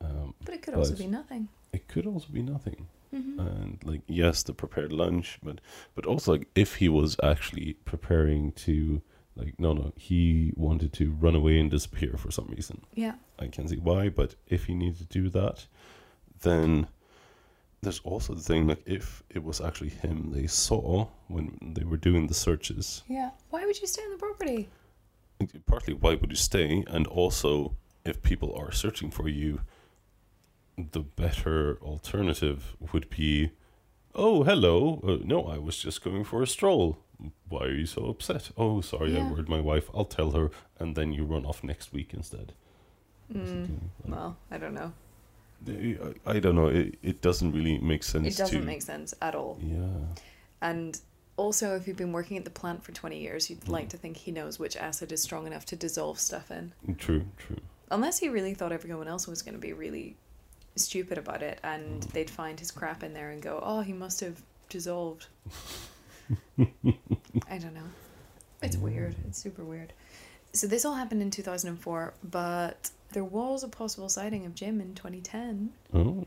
Um, 0.00 0.34
But 0.44 0.54
it 0.54 0.62
could 0.62 0.74
also 0.74 0.94
be 0.96 1.06
nothing. 1.06 1.48
it 1.72 1.88
could 1.88 2.06
also 2.06 2.28
be 2.32 2.42
nothing. 2.42 2.86
hmm 3.10 3.40
and 3.40 3.78
like 3.84 4.02
yes 4.08 4.42
the 4.42 4.52
prepared 4.52 4.92
lunch 4.92 5.38
but 5.42 5.60
but 5.94 6.04
also 6.06 6.32
like 6.32 6.48
if 6.54 6.76
he 6.80 6.88
was 6.88 7.16
actually 7.22 7.74
preparing 7.84 8.52
to 8.66 9.00
like 9.36 9.54
no 9.58 9.72
no 9.72 9.92
he 9.96 10.52
wanted 10.56 10.92
to 10.92 11.04
run 11.24 11.34
away 11.36 11.58
and 11.60 11.70
disappear 11.70 12.16
for 12.18 12.30
some 12.32 12.48
reason 12.56 12.76
yeah. 12.94 13.14
i 13.38 13.46
can 13.46 13.68
see 13.68 13.78
why 13.88 14.08
but 14.20 14.34
if 14.48 14.64
he 14.66 14.74
needed 14.74 14.98
to 14.98 15.20
do 15.22 15.28
that 15.30 15.66
then 16.42 16.88
there's 17.82 18.00
also 18.04 18.34
the 18.34 18.42
thing 18.50 18.66
like 18.66 18.82
if 18.86 19.22
it 19.30 19.42
was 19.44 19.60
actually 19.60 19.90
him 19.90 20.32
they 20.32 20.46
saw 20.48 21.06
when 21.28 21.46
they 21.76 21.84
were 21.84 21.96
doing 22.08 22.26
the 22.26 22.34
searches 22.46 23.04
Yeah. 23.08 23.30
Would 23.66 23.80
you 23.80 23.86
stay 23.86 24.02
on 24.02 24.12
the 24.12 24.16
property? 24.18 24.68
partly 25.66 25.92
why 25.92 26.14
would 26.14 26.30
you 26.30 26.36
stay? 26.36 26.82
And 26.88 27.06
also 27.06 27.74
if 28.04 28.22
people 28.22 28.54
are 28.54 28.72
searching 28.72 29.10
for 29.10 29.28
you 29.28 29.60
the 30.78 31.00
better 31.00 31.78
alternative 31.82 32.74
would 32.92 33.08
be 33.10 33.50
oh 34.14 34.44
hello. 34.44 35.00
Uh, 35.06 35.18
no 35.24 35.44
i 35.44 35.58
was 35.58 35.76
just 35.78 36.02
going 36.04 36.24
for 36.24 36.42
a 36.42 36.46
stroll. 36.46 36.98
Why 37.48 37.62
are 37.64 37.72
you 37.74 37.86
so 37.86 38.06
upset? 38.06 38.50
Oh 38.56 38.80
sorry 38.80 39.12
Yeah. 39.12 39.26
i 39.26 39.30
worried 39.30 39.48
my 39.48 39.60
wife. 39.60 39.90
I'll 39.94 40.04
tell 40.18 40.30
her 40.32 40.50
and 40.78 40.94
then 40.96 41.12
you 41.12 41.24
run 41.24 41.44
off 41.44 41.62
next 41.64 41.92
week 41.92 42.14
instead. 42.14 42.52
Mm, 43.32 43.78
well, 44.06 44.36
I 44.50 44.58
don't 44.58 44.74
know. 44.74 44.92
I, 45.68 45.96
I 46.34 46.38
don't 46.38 46.54
know. 46.54 46.68
It, 46.68 46.94
it 47.02 47.20
doesn't 47.22 47.52
really 47.52 47.78
make 47.78 48.04
sense 48.04 48.26
It 48.26 48.38
doesn't 48.38 48.60
to 48.60 48.64
make 48.64 48.82
sense 48.82 49.12
at 49.20 49.34
all. 49.34 49.58
yeah. 49.60 50.14
And 50.62 51.00
also, 51.36 51.76
if 51.76 51.86
you've 51.86 51.96
been 51.96 52.12
working 52.12 52.36
at 52.36 52.44
the 52.44 52.50
plant 52.50 52.82
for 52.82 52.92
20 52.92 53.18
years, 53.18 53.48
you'd 53.50 53.60
Mm. 53.62 53.68
like 53.68 53.88
to 53.90 53.96
think 53.96 54.16
he 54.16 54.32
knows 54.32 54.58
which 54.58 54.76
acid 54.76 55.12
is 55.12 55.22
strong 55.22 55.46
enough 55.46 55.64
to 55.66 55.76
dissolve 55.76 56.18
stuff 56.18 56.50
in. 56.50 56.72
true 56.98 57.26
true 57.38 57.58
Unless 57.90 58.18
he 58.18 58.28
really 58.28 58.54
thought 58.54 58.72
everyone 58.72 59.06
else 59.08 59.26
was 59.28 59.42
going 59.42 59.54
to 59.54 59.60
be 59.60 59.72
really 59.72 60.16
stupid 60.74 61.18
about 61.18 61.42
it 61.42 61.58
and 61.62 62.02
Mm. 62.02 62.12
they'd 62.12 62.30
find 62.30 62.58
his 62.60 62.70
crap 62.70 63.02
in 63.02 63.12
there 63.14 63.30
and 63.30 63.40
go, 63.42 63.60
oh, 63.62 63.80
he 63.82 63.92
must 63.92 64.20
have 64.20 64.42
dissolved. 64.68 65.26
I 66.58 67.58
don't 67.58 67.74
know. 67.74 67.88
It's 68.62 68.76
weird. 68.76 69.14
It's 69.28 69.38
super 69.38 69.64
weird. 69.64 69.92
So 70.52 70.66
this 70.66 70.84
all 70.84 70.94
happened 70.94 71.22
in 71.22 71.30
2004, 71.30 72.14
but 72.24 72.90
there 73.12 73.24
was 73.24 73.62
a 73.62 73.68
possible 73.68 74.08
sighting 74.08 74.46
of 74.46 74.54
Jim 74.54 74.80
in 74.80 74.94
2010. 74.94 75.72
oh 75.94 76.26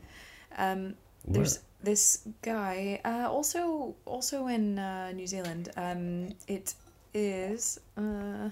Um, 0.56 0.94
where? 1.30 1.38
there's 1.38 1.60
this 1.82 2.26
guy 2.42 3.00
uh, 3.04 3.28
also 3.30 3.94
also 4.04 4.46
in 4.48 4.78
uh, 4.78 5.12
New 5.12 5.26
Zealand. 5.26 5.70
Um, 5.76 6.30
it 6.46 6.74
is 7.14 7.80
uh, 7.96 8.50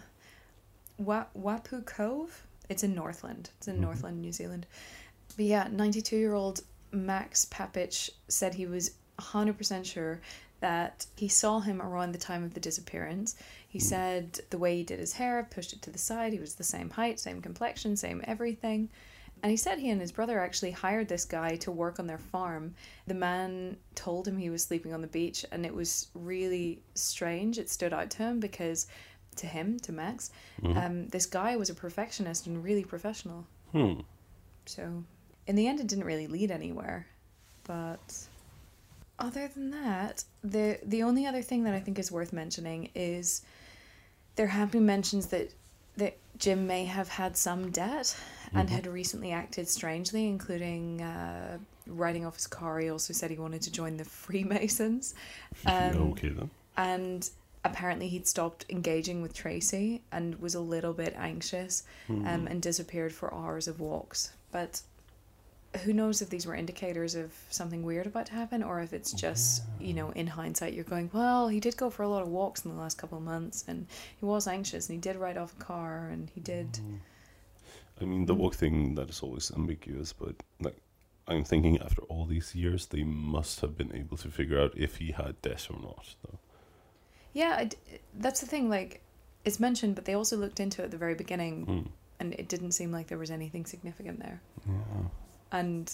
Wa- 0.99 1.27
Waipu 1.39 1.85
Cove. 1.85 2.47
It's 2.69 2.83
in 2.83 2.95
Northland. 2.95 3.51
It's 3.59 3.69
in 3.69 3.77
Mhm. 3.77 3.81
Northland, 3.81 4.21
New 4.21 4.33
Zealand. 4.33 4.67
But 5.37 5.45
yeah, 5.45 5.69
ninety 5.71 6.01
two 6.03 6.17
year 6.17 6.35
old 6.35 6.61
Max 6.91 7.45
Papich 7.47 8.11
said 8.29 8.55
he 8.55 8.67
was 8.67 8.93
hundred 9.19 9.59
percent 9.59 9.87
sure 9.87 10.21
that 10.61 11.07
he 11.17 11.29
saw 11.29 11.61
him 11.61 11.81
around 11.81 12.11
the 12.13 12.19
time 12.19 12.43
of 12.43 12.55
the 12.55 12.61
disappearance. 12.61 13.37
He 13.69 13.79
Mm. 13.79 13.83
said 13.83 14.41
the 14.51 14.59
way 14.59 14.77
he 14.79 14.83
did 14.83 14.99
his 14.99 15.13
hair, 15.13 15.47
pushed 15.51 15.73
it 15.73 15.83
to 15.83 15.91
the 15.91 15.99
side, 15.99 16.33
he 16.33 16.39
was 16.41 16.57
the 16.57 16.65
same 16.65 16.91
height, 16.91 17.21
same 17.21 17.41
complexion, 17.41 17.97
same 17.97 18.23
everything. 18.25 18.89
And 19.43 19.51
he 19.51 19.57
said 19.57 19.79
he 19.79 19.91
and 19.91 20.01
his 20.01 20.13
brother 20.13 20.41
actually 20.41 20.73
hired 20.73 21.09
this 21.09 21.25
guy 21.25 21.57
to 21.57 21.71
work 21.71 21.99
on 21.99 22.07
their 22.07 22.19
farm. 22.19 22.75
The 23.07 23.15
man 23.15 23.77
told 23.95 24.27
him 24.27 24.37
he 24.37 24.51
was 24.51 24.65
sleeping 24.65 24.93
on 24.93 25.01
the 25.01 25.07
beach, 25.07 25.45
and 25.53 25.65
it 25.65 25.75
was 25.75 26.09
really 26.15 26.81
strange. 26.95 27.59
It 27.59 27.71
stood 27.71 27.93
out 27.93 28.11
to 28.11 28.19
him 28.19 28.41
because, 28.41 28.87
to 29.37 29.47
him, 29.47 29.79
to 29.81 29.93
Max, 29.93 30.31
Mhm. 30.63 30.77
um, 30.77 31.09
this 31.09 31.27
guy 31.27 31.57
was 31.57 31.71
a 31.71 31.75
perfectionist 31.75 32.47
and 32.47 32.65
really 32.65 32.85
professional. 32.85 33.47
hmm 33.73 34.01
So, 34.67 35.05
in 35.47 35.57
the 35.57 35.67
end, 35.67 35.81
it 35.81 35.87
didn't 35.87 36.05
really 36.05 36.27
lead 36.27 36.51
anywhere. 36.51 37.07
But 37.65 38.27
other 39.19 39.49
than 39.49 39.71
that, 39.71 40.25
the 40.43 40.79
the 40.83 41.03
only 41.03 41.27
other 41.27 41.43
thing 41.43 41.65
that 41.65 41.75
I 41.75 41.81
think 41.81 41.99
is 41.99 42.11
worth 42.11 42.33
mentioning 42.33 42.91
is 42.95 43.43
there 44.37 44.49
have 44.49 44.71
been 44.71 44.87
mentions 44.87 45.27
that 45.29 45.53
that 45.97 46.17
Jim 46.39 46.67
may 46.67 46.85
have 46.85 47.09
had 47.09 47.37
some 47.37 47.71
debt 47.71 48.17
and 48.55 48.69
Mhm. 48.69 48.73
had 48.73 48.87
recently 48.87 49.33
acted 49.33 49.69
strangely, 49.69 50.27
including 50.29 51.03
uh, 51.03 51.59
writing 51.87 52.25
off 52.27 52.35
his 52.35 52.47
car. 52.47 52.79
He 52.81 52.89
also 52.91 53.13
said 53.13 53.31
he 53.31 53.39
wanted 53.39 53.63
to 53.63 53.71
join 53.73 53.97
the 53.97 54.05
Freemasons. 54.05 55.15
Um, 55.67 55.97
okay 56.13 56.29
then 56.29 56.51
and 56.77 57.29
apparently 57.65 58.09
he'd 58.09 58.27
stopped 58.27 58.65
engaging 58.71 59.21
with 59.21 59.35
Tracy 59.35 60.01
and 60.13 60.41
was 60.41 60.55
a 60.55 60.61
little 60.61 60.93
bit 60.93 61.15
anxious 61.17 61.83
Hmm. 62.07 62.27
um, 62.27 62.47
and 62.47 62.63
disappeared 62.63 63.13
for 63.13 63.35
hours 63.35 63.67
of 63.67 63.81
walks. 63.81 64.31
But 64.53 64.83
who 65.85 65.93
knows 65.93 66.23
if 66.23 66.31
these 66.31 66.47
were 66.47 66.55
indicators 66.55 67.15
of 67.15 67.33
something 67.51 67.83
weird 67.83 68.07
about 68.07 68.27
to 68.27 68.33
happen 68.33 68.63
or 68.63 68.81
if 68.81 68.93
it's 68.95 69.13
just 69.13 69.63
you 69.79 69.93
know 69.93 70.11
in 70.13 70.27
hindsight 70.27 70.73
you're 70.73 70.83
going 70.83 71.11
well 71.13 71.49
he 71.49 71.61
did 71.61 71.77
go 71.77 71.91
for 71.91 72.03
a 72.05 72.09
lot 72.09 72.23
of 72.23 72.29
walks 72.29 72.65
in 72.65 72.71
the 72.75 72.81
last 72.81 72.97
couple 72.97 73.19
of 73.19 73.25
months 73.25 73.65
and 73.69 73.87
he 74.19 74.25
was 74.25 74.49
anxious 74.49 74.89
and 74.89 74.95
he 74.97 75.01
did 75.01 75.15
ride 75.17 75.37
off 75.37 75.53
a 75.61 75.63
car 75.63 76.09
and 76.11 76.31
he 76.35 76.41
did 76.41 76.73
Mm. 76.73 76.99
I 78.01 78.05
mean, 78.05 78.27
the 78.27 78.35
walk 78.35 78.55
thing 78.55 78.95
that 78.97 79.09
is 79.11 79.21
always 79.23 79.51
ambiguous, 79.51 80.13
but 80.13 80.35
like, 80.61 80.77
I'm 81.27 81.45
thinking 81.45 81.79
after 81.81 82.03
all 82.03 82.25
these 82.27 82.55
years, 82.55 82.87
they 82.87 83.03
must 83.05 83.61
have 83.61 83.77
been 83.77 83.95
able 83.95 84.17
to 84.19 84.29
figure 84.31 84.61
out 84.61 84.73
if 84.77 84.97
he 84.97 85.13
had 85.13 85.41
death 85.43 85.69
or 85.71 85.79
not. 85.81 86.15
Though. 86.23 86.39
yeah 87.35 87.57
I 87.59 87.65
d 87.65 87.77
that's 88.25 88.41
the 88.41 88.47
thing 88.47 88.69
like 88.71 89.03
it's 89.45 89.61
mentioned 89.61 89.95
but 89.95 90.05
they 90.07 90.15
also 90.15 90.37
looked 90.37 90.61
into 90.61 90.81
it 90.83 90.87
at 90.87 90.91
the 90.91 90.97
very 91.07 91.15
beginning 91.15 91.67
Mm. 91.67 91.87
and 92.21 92.29
it 92.41 92.49
didn't 92.49 92.73
seem 92.73 92.91
like 92.97 93.07
there 93.09 93.19
was 93.25 93.31
anything 93.31 93.67
significant 93.67 94.19
there 94.21 94.41
Yeah. 94.67 95.05
and 95.61 95.85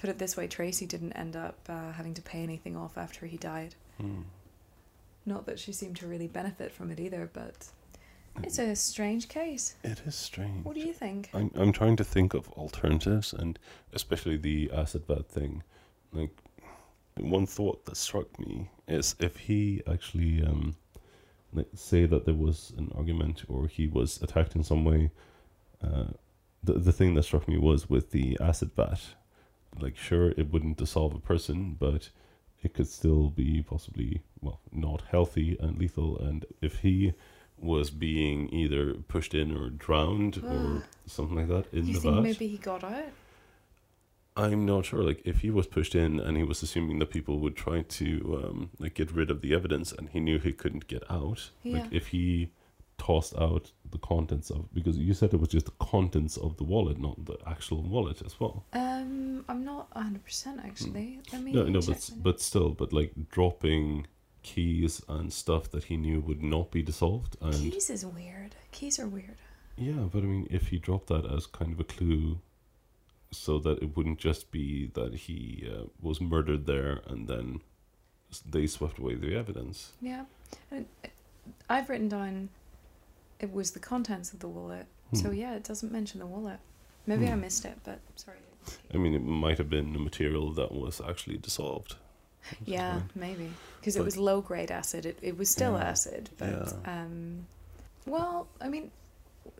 put 0.00 0.08
it 0.10 0.18
this 0.18 0.36
way 0.36 0.46
tracy 0.46 0.86
didn't 0.86 1.12
end 1.24 1.34
up 1.36 1.58
uh, 1.68 1.92
having 1.98 2.14
to 2.14 2.22
pay 2.22 2.42
anything 2.48 2.76
off 2.76 2.96
after 2.96 3.26
he 3.26 3.36
died 3.36 3.74
Mm. 4.00 4.24
not 5.26 5.46
that 5.46 5.58
she 5.58 5.72
seemed 5.72 5.96
to 5.96 6.06
really 6.06 6.28
benefit 6.28 6.70
from 6.72 6.90
it 6.92 7.00
either 7.00 7.28
but 7.40 7.58
it's 8.42 8.58
a 8.58 8.74
strange 8.76 9.28
case 9.28 9.74
It 9.82 10.02
is 10.06 10.14
strange. 10.14 10.64
what 10.64 10.74
do 10.74 10.80
you 10.80 10.92
think 10.92 11.30
I'm 11.34 11.50
I'm 11.54 11.72
trying 11.72 11.96
to 11.96 12.04
think 12.04 12.34
of 12.34 12.48
alternatives, 12.50 13.32
and 13.32 13.58
especially 13.92 14.36
the 14.36 14.70
acid 14.72 15.06
bath 15.06 15.26
thing. 15.28 15.62
Like, 16.12 16.30
one 17.18 17.46
thought 17.46 17.84
that 17.86 17.96
struck 17.96 18.38
me 18.38 18.70
is 18.88 19.14
if 19.18 19.36
he 19.36 19.82
actually, 19.90 20.42
um, 20.42 20.76
like, 21.52 21.68
say 21.74 22.06
that 22.06 22.24
there 22.24 22.34
was 22.34 22.72
an 22.78 22.90
argument 22.94 23.44
or 23.48 23.66
he 23.68 23.86
was 23.86 24.22
attacked 24.22 24.54
in 24.56 24.62
some 24.64 24.84
way. 24.84 25.10
Uh, 25.82 26.08
the 26.62 26.74
the 26.74 26.92
thing 26.92 27.14
that 27.14 27.24
struck 27.24 27.46
me 27.48 27.58
was 27.58 27.88
with 27.90 28.10
the 28.10 28.36
acid 28.40 28.74
bath. 28.74 29.14
Like, 29.78 29.96
sure, 29.96 30.30
it 30.36 30.50
wouldn't 30.52 30.78
dissolve 30.78 31.14
a 31.14 31.18
person, 31.18 31.76
but 31.78 32.10
it 32.62 32.72
could 32.74 32.88
still 32.88 33.28
be 33.30 33.62
possibly 33.62 34.22
well 34.40 34.60
not 34.72 35.02
healthy 35.10 35.56
and 35.60 35.78
lethal. 35.78 36.18
And 36.18 36.46
if 36.62 36.78
he 36.80 37.12
was 37.58 37.90
being 37.90 38.52
either 38.52 38.94
pushed 38.94 39.34
in 39.34 39.56
or 39.56 39.70
drowned 39.70 40.42
or 40.44 40.84
something 41.06 41.36
like 41.36 41.48
that 41.48 41.72
in 41.72 41.86
you 41.86 41.94
the 41.94 42.00
think 42.00 42.14
bath. 42.14 42.22
maybe 42.22 42.46
he 42.48 42.58
got 42.58 42.84
out 42.84 43.06
I'm 44.36 44.66
not 44.66 44.84
sure. 44.84 45.02
Like, 45.02 45.22
if 45.24 45.40
he 45.40 45.50
was 45.50 45.66
pushed 45.66 45.94
in 45.94 46.20
and 46.20 46.36
he 46.36 46.42
was 46.42 46.62
assuming 46.62 46.98
that 46.98 47.06
people 47.10 47.38
would 47.40 47.56
try 47.56 47.80
to 47.80 48.42
um, 48.44 48.70
like 48.78 48.92
get 48.92 49.10
rid 49.10 49.30
of 49.30 49.40
the 49.40 49.54
evidence, 49.54 49.92
and 49.92 50.10
he 50.10 50.20
knew 50.20 50.38
he 50.38 50.52
couldn't 50.52 50.88
get 50.88 51.02
out. 51.10 51.48
Yeah. 51.62 51.78
Like, 51.80 51.92
if 51.92 52.08
he 52.08 52.50
tossed 52.98 53.34
out 53.38 53.70
the 53.90 53.98
contents 53.98 54.50
of 54.50 54.72
because 54.74 54.96
you 54.98 55.14
said 55.14 55.32
it 55.32 55.40
was 55.40 55.48
just 55.50 55.66
the 55.66 55.72
contents 55.78 56.36
of 56.36 56.56
the 56.58 56.64
wallet, 56.64 56.98
not 56.98 57.24
the 57.24 57.38
actual 57.46 57.82
wallet 57.82 58.20
as 58.24 58.38
well. 58.40 58.64
um 58.72 59.44
i'm 59.50 59.62
not 59.64 59.88
100% 59.94 60.64
actually 60.64 61.20
let 61.32 61.42
me 61.42 61.52
Hmm. 61.52 61.56
No, 61.56 61.64
no, 61.64 61.80
but 61.80 62.10
but 62.22 62.40
still, 62.40 62.70
but 62.70 62.92
like 62.92 63.12
dropping 63.30 64.06
keys 64.52 65.02
and 65.08 65.32
stuff 65.32 65.64
that 65.72 65.84
he 65.84 65.96
knew 65.96 66.18
would 66.20 66.42
not 66.42 66.70
be 66.70 66.82
dissolved, 66.90 67.36
and 67.40 67.54
keys 67.72 67.90
is 67.90 68.04
weird 68.06 68.52
keys 68.72 68.98
are 68.98 69.08
weird 69.16 69.38
Yeah, 69.76 70.04
but 70.12 70.20
I 70.22 70.26
mean, 70.26 70.46
if 70.58 70.68
he 70.68 70.78
dropped 70.78 71.08
that 71.08 71.24
as 71.36 71.46
kind 71.46 71.72
of 71.74 71.80
a 71.80 71.84
clue, 71.96 72.38
so 73.30 73.58
that 73.58 73.82
it 73.82 73.96
wouldn't 73.96 74.18
just 74.28 74.50
be 74.50 74.66
that 74.98 75.12
he 75.26 75.68
uh, 75.72 75.84
was 76.00 76.20
murdered 76.20 76.64
there 76.66 77.00
and 77.10 77.28
then 77.32 77.60
they 78.54 78.66
swept 78.66 78.98
away 78.98 79.14
the 79.16 79.34
evidence. 79.36 79.78
Yeah. 80.00 80.24
And 80.70 80.86
uh, 81.04 81.08
I've 81.68 81.88
written 81.90 82.08
down 82.08 82.48
it 83.44 83.52
was 83.52 83.72
the 83.72 83.80
contents 83.92 84.32
of 84.32 84.38
the 84.38 84.48
wallet. 84.48 84.86
So 85.12 85.28
Hmm. 85.30 85.34
yeah, 85.42 85.54
it 85.58 85.64
doesn't 85.70 85.92
mention 85.92 86.20
the 86.20 86.26
wallet. 86.34 86.60
Maybe 87.06 87.26
I 87.26 87.32
Hmm. 87.34 87.40
missed 87.42 87.64
it, 87.64 87.76
but 87.84 87.98
sorry. 88.16 88.38
I 88.94 88.96
mean, 88.96 89.14
it 89.14 89.22
might 89.44 89.58
have 89.58 89.70
been 89.76 89.92
the 89.92 89.98
material 90.10 90.52
that 90.54 90.72
was 90.72 91.00
actually 91.10 91.38
dissolved. 91.38 91.96
Yeah, 92.64 93.00
maybe 93.14 93.50
because 93.80 93.96
it 93.96 94.04
was 94.04 94.16
low 94.16 94.40
grade 94.40 94.70
acid. 94.70 95.06
It 95.06 95.18
it 95.22 95.36
was 95.38 95.48
still 95.50 95.72
Yeah. 95.74 95.84
acid, 95.90 96.30
but 96.38 96.48
Yeah. 96.48 96.72
um, 97.02 97.46
well, 98.06 98.46
I 98.60 98.68
mean, 98.68 98.90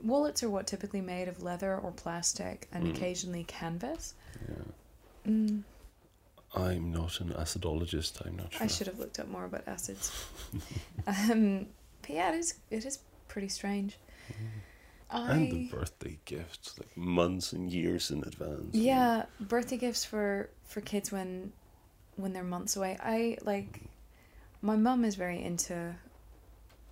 wallets 0.03 0.43
are 0.43 0.51
what 0.51 0.67
typically 0.67 1.01
made 1.01 1.29
of 1.29 1.43
leather 1.43 1.77
or 1.79 1.93
plastic, 1.93 2.69
and 2.73 2.85
Mm. 2.85 2.91
occasionally 2.97 3.45
canvas. 3.45 4.15
Yeah. 4.49 4.65
Mm, 5.33 5.63
I'm 6.55 6.93
not 6.93 7.21
an 7.21 7.31
acidologist. 7.31 8.25
I'm 8.25 8.37
not 8.37 8.53
sure. 8.53 8.63
I 8.63 8.67
should 8.69 8.87
have 8.87 8.99
looked 8.99 9.19
up 9.19 9.29
more 9.29 9.45
about 9.45 9.67
acids. 9.67 10.13
um, 11.07 11.67
but 12.03 12.11
yeah, 12.11 12.33
it 12.33 12.39
is 12.39 12.55
it 12.71 12.85
is 12.85 12.99
pretty 13.29 13.49
strange. 13.49 13.99
And 15.11 15.51
the 15.51 15.69
birthday 15.69 16.19
gifts, 16.25 16.79
like 16.79 16.97
months 16.97 17.53
and 17.53 17.73
years 17.73 18.11
in 18.11 18.23
advance. 18.25 18.75
yeah, 18.75 19.27
birthday 19.41 19.77
gifts 19.77 20.05
for 20.05 20.51
for 20.65 20.81
kids 20.81 21.11
when 21.13 21.53
when 22.17 22.33
they're 22.33 22.45
months 22.45 22.77
away. 22.77 22.97
I 23.01 23.39
like 23.45 23.83
my 24.63 24.77
mum 24.77 25.05
is 25.05 25.15
very 25.15 25.43
into 25.43 25.95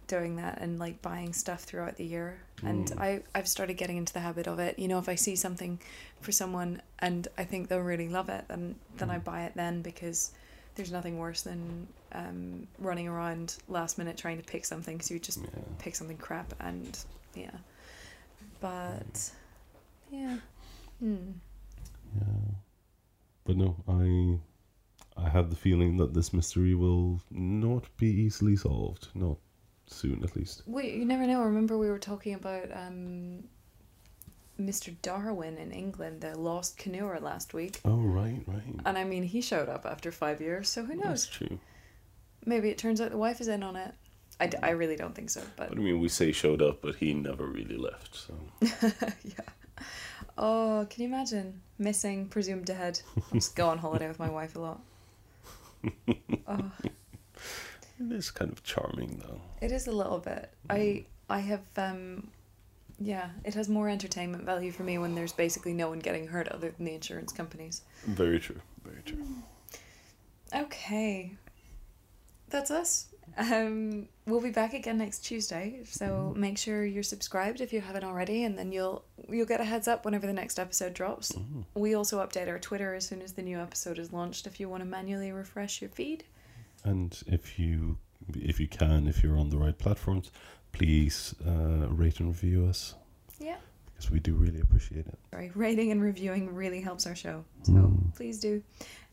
doing 0.06 0.36
that 0.36 0.58
and 0.60 0.78
like 0.78 1.00
buying 1.00 1.32
stuff 1.32 1.62
throughout 1.64 1.96
the 1.96 2.04
year 2.04 2.38
and 2.62 2.88
Mm. 2.88 3.00
I 3.00 3.22
I've 3.34 3.48
started 3.48 3.74
getting 3.74 3.96
into 3.96 4.12
the 4.12 4.20
habit 4.20 4.46
of 4.46 4.58
it. 4.58 4.78
You 4.78 4.86
know, 4.88 4.98
if 4.98 5.08
I 5.08 5.14
see 5.14 5.34
something 5.34 5.80
for 6.20 6.30
someone 6.30 6.82
and 6.98 7.26
I 7.38 7.44
think 7.44 7.68
they'll 7.68 7.80
really 7.80 8.08
love 8.08 8.28
it, 8.28 8.44
then 8.48 8.76
then 8.98 9.10
I 9.10 9.18
Mm. 9.18 9.24
buy 9.24 9.44
it 9.44 9.52
then 9.54 9.80
because 9.82 10.32
there's 10.74 10.92
nothing 10.92 11.18
worse 11.18 11.42
than 11.42 11.86
um, 12.12 12.66
running 12.78 13.08
around 13.08 13.56
last 13.68 13.96
minute 13.96 14.16
trying 14.16 14.36
to 14.38 14.44
pick 14.44 14.64
something 14.64 14.96
because 14.96 15.10
you 15.10 15.18
just 15.18 15.40
Yeah. 15.40 15.48
pick 15.78 15.94
something 15.96 16.18
crap 16.18 16.52
and 16.60 16.98
yeah. 17.34 17.50
But 18.60 19.30
yeah. 20.10 20.38
Hmm. 21.00 21.32
Yeah. 22.16 22.54
But 23.44 23.56
no, 23.56 23.76
I 23.88 24.38
I 25.16 25.28
have 25.28 25.50
the 25.50 25.56
feeling 25.56 25.96
that 25.98 26.14
this 26.14 26.32
mystery 26.32 26.74
will 26.74 27.20
not 27.30 27.84
be 27.96 28.06
easily 28.08 28.56
solved. 28.56 29.08
Not 29.14 29.38
soon, 29.86 30.22
at 30.24 30.34
least. 30.36 30.62
We 30.66 30.90
you 30.90 31.04
never 31.04 31.26
know. 31.26 31.42
Remember 31.42 31.78
we 31.78 31.88
were 31.90 31.98
talking 31.98 32.34
about 32.34 32.70
um, 32.72 33.44
Mr. 34.60 34.94
Darwin 35.02 35.56
in 35.58 35.72
England, 35.72 36.20
the 36.20 36.36
lost 36.38 36.78
canoer 36.78 37.20
last 37.20 37.54
week. 37.54 37.80
Oh, 37.84 37.96
right, 38.00 38.42
right. 38.46 38.62
And 38.84 38.98
I 38.98 39.04
mean, 39.04 39.22
he 39.22 39.40
showed 39.40 39.68
up 39.68 39.86
after 39.86 40.10
five 40.12 40.40
years, 40.40 40.68
so 40.68 40.84
who 40.84 40.94
knows? 40.94 41.26
That's 41.26 41.28
true. 41.28 41.58
Maybe 42.44 42.70
it 42.70 42.78
turns 42.78 43.00
out 43.00 43.10
the 43.10 43.16
wife 43.16 43.40
is 43.40 43.48
in 43.48 43.62
on 43.62 43.76
it. 43.76 43.94
I, 44.40 44.48
d- 44.48 44.58
I 44.62 44.70
really 44.70 44.96
don't 44.96 45.14
think 45.14 45.30
so, 45.30 45.40
but 45.56 45.68
But 45.70 45.78
I 45.78 45.80
mean, 45.80 46.00
we 46.00 46.08
say 46.08 46.32
showed 46.32 46.60
up, 46.60 46.82
but 46.82 46.96
he 46.96 47.14
never 47.14 47.46
really 47.46 47.76
left. 47.76 48.16
So 48.16 48.34
yeah. 49.22 49.78
Oh, 50.36 50.86
can 50.90 51.02
you 51.02 51.08
imagine 51.08 51.60
missing, 51.78 52.26
presumed 52.26 52.64
dead? 52.66 53.00
I 53.16 53.34
just 53.34 53.54
go 53.54 53.68
on 53.68 53.78
holiday 53.78 54.08
with 54.08 54.18
my 54.18 54.28
wife 54.28 54.56
a 54.56 54.60
lot. 54.60 54.80
Oh, 56.46 56.70
it 57.34 58.12
is 58.12 58.30
kind 58.30 58.52
of 58.52 58.62
charming, 58.62 59.22
though. 59.26 59.40
it 59.60 59.72
is 59.72 59.86
a 59.86 59.92
little 59.92 60.18
bit. 60.18 60.50
I 60.68 61.06
I 61.30 61.38
have 61.40 61.62
um, 61.76 62.28
yeah. 63.00 63.30
It 63.44 63.54
has 63.54 63.68
more 63.68 63.88
entertainment 63.88 64.44
value 64.44 64.70
for 64.72 64.82
me 64.82 64.98
when 64.98 65.14
there's 65.14 65.32
basically 65.32 65.72
no 65.72 65.88
one 65.88 65.98
getting 66.00 66.26
hurt 66.28 66.48
other 66.48 66.70
than 66.70 66.84
the 66.86 66.94
insurance 66.94 67.32
companies. 67.32 67.82
Very 68.06 68.38
true. 68.40 68.60
Very 68.84 69.02
true. 69.04 69.24
Okay. 70.54 71.32
That's 72.50 72.70
us. 72.70 73.06
Um, 73.36 74.08
we'll 74.26 74.40
be 74.40 74.50
back 74.50 74.74
again 74.74 74.98
next 74.98 75.20
Tuesday, 75.20 75.80
so 75.84 76.32
make 76.36 76.56
sure 76.58 76.84
you're 76.84 77.02
subscribed 77.02 77.60
if 77.60 77.72
you 77.72 77.80
haven't 77.80 78.04
already, 78.04 78.44
and 78.44 78.56
then 78.58 78.70
you'll 78.72 79.04
you'll 79.28 79.46
get 79.46 79.60
a 79.60 79.64
heads 79.64 79.88
up 79.88 80.04
whenever 80.04 80.26
the 80.26 80.32
next 80.32 80.58
episode 80.58 80.94
drops. 80.94 81.32
Mm. 81.32 81.64
We 81.74 81.94
also 81.94 82.18
update 82.24 82.48
our 82.48 82.58
Twitter 82.58 82.94
as 82.94 83.06
soon 83.06 83.22
as 83.22 83.32
the 83.32 83.42
new 83.42 83.58
episode 83.58 83.98
is 83.98 84.12
launched. 84.12 84.46
If 84.46 84.60
you 84.60 84.68
want 84.68 84.82
to 84.82 84.88
manually 84.88 85.32
refresh 85.32 85.80
your 85.80 85.90
feed, 85.90 86.24
And 86.84 87.20
if 87.26 87.58
you, 87.58 87.98
if 88.34 88.60
you 88.60 88.68
can, 88.68 89.08
if 89.08 89.22
you're 89.22 89.38
on 89.38 89.50
the 89.50 89.58
right 89.58 89.76
platforms, 89.76 90.30
please 90.72 91.34
uh, 91.46 91.88
rate 91.88 92.20
and 92.20 92.28
review 92.28 92.66
us 92.66 92.94
yeah, 93.40 93.56
because 93.86 94.10
we 94.10 94.20
do 94.20 94.34
really 94.34 94.60
appreciate 94.60 95.06
it. 95.06 95.18
sorry, 95.30 95.50
rating 95.54 95.90
and 95.92 96.02
reviewing 96.02 96.54
really 96.54 96.80
helps 96.80 97.06
our 97.06 97.14
show. 97.16 97.44
So 97.62 97.72
Mm. 97.72 98.14
please 98.14 98.38
do. 98.38 98.62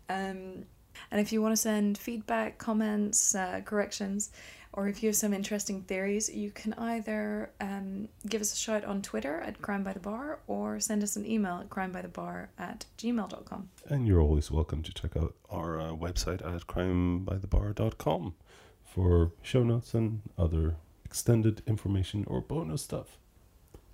Um, 0.10 0.65
and 1.12 1.19
if 1.21 1.32
you 1.32 1.41
want 1.41 1.54
to 1.54 1.62
send 1.62 1.97
feedback, 1.97 2.58
comments, 2.58 3.36
uh, 3.36 3.62
corrections, 3.65 4.32
or 4.73 4.88
if 4.88 5.04
you 5.04 5.10
have 5.10 5.15
some 5.15 5.34
interesting 5.34 5.82
theories, 5.82 6.30
you 6.30 6.49
can 6.51 6.73
either 6.73 7.51
um, 7.60 8.08
give 8.27 8.41
us 8.41 8.54
a 8.54 8.56
shout 8.56 8.86
on 8.86 9.01
Twitter 9.01 9.41
at 9.41 9.62
Crime 9.62 9.84
by 9.84 9.93
the 9.93 9.99
Bar 9.99 10.39
or 10.47 10.80
send 10.80 11.04
us 11.04 11.15
an 11.15 11.25
email 11.25 11.58
at 11.60 11.69
crimebythebar 11.69 12.47
at 12.58 12.86
gmail.com. 12.97 13.70
And 13.89 14.07
you're 14.07 14.22
always 14.22 14.49
welcome 14.49 14.82
to 14.84 14.93
check 14.93 15.18
out 15.18 15.36
our 15.49 15.80
uh, 15.80 15.91
website 15.91 16.45
at 16.45 16.68
crimebythebar.com 16.68 18.34
for 18.86 19.32
show 19.41 19.63
notes 19.63 19.93
and 19.93 20.22
other 20.38 20.76
extended 21.03 21.61
information 21.68 22.24
or 22.28 22.39
bonus 22.39 22.84
stuff 22.84 23.18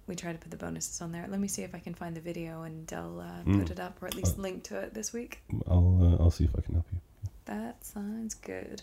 we 0.07 0.15
try 0.15 0.31
to 0.31 0.37
put 0.37 0.51
the 0.51 0.57
bonuses 0.57 1.01
on 1.01 1.11
there. 1.11 1.25
Let 1.29 1.39
me 1.39 1.47
see 1.47 1.63
if 1.63 1.75
I 1.75 1.79
can 1.79 1.93
find 1.93 2.15
the 2.15 2.21
video 2.21 2.63
and 2.63 2.91
I'll 2.93 3.19
uh, 3.19 3.43
mm. 3.49 3.59
put 3.59 3.71
it 3.71 3.79
up 3.79 4.01
or 4.01 4.07
at 4.07 4.15
least 4.15 4.39
uh, 4.39 4.41
link 4.41 4.63
to 4.63 4.79
it 4.79 4.93
this 4.93 5.13
week. 5.13 5.41
I'll 5.67 5.99
uh, 6.01 6.23
I'll 6.23 6.31
see 6.31 6.45
if 6.45 6.51
I 6.57 6.61
can 6.61 6.75
help 6.75 6.85
you. 6.91 6.99
That 7.45 7.85
sounds 7.85 8.33
good. 8.33 8.81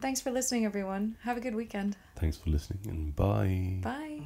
Thanks 0.00 0.20
for 0.20 0.30
listening, 0.30 0.64
everyone. 0.64 1.16
Have 1.22 1.36
a 1.36 1.40
good 1.40 1.54
weekend. 1.54 1.96
Thanks 2.16 2.36
for 2.36 2.50
listening 2.50 2.80
and 2.86 3.14
bye. 3.16 3.78
Bye. 3.82 4.22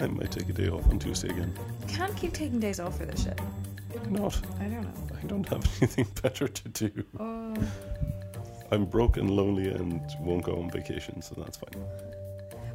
I 0.00 0.06
might 0.06 0.30
take 0.30 0.48
a 0.48 0.52
day 0.52 0.68
off 0.68 0.88
on 0.88 0.98
Tuesday 1.00 1.28
again. 1.28 1.52
Can't 1.88 2.16
keep 2.16 2.32
taking 2.32 2.60
days 2.60 2.78
off 2.78 2.98
for 2.98 3.04
this 3.04 3.24
shit. 3.24 3.40
Why 4.08 4.20
not? 4.20 4.40
I 4.60 4.64
don't 4.64 4.82
know. 4.82 5.07
I 5.22 5.26
don't 5.26 5.48
have 5.48 5.64
anything 5.82 6.06
better 6.22 6.48
to 6.48 6.68
do. 6.68 7.04
Oh. 7.18 7.54
I'm 8.70 8.84
broke 8.84 9.16
and 9.16 9.30
lonely 9.30 9.70
and 9.70 10.00
won't 10.20 10.44
go 10.44 10.56
on 10.56 10.70
vacation, 10.70 11.22
so 11.22 11.34
that's 11.38 11.56
fine. 11.56 11.84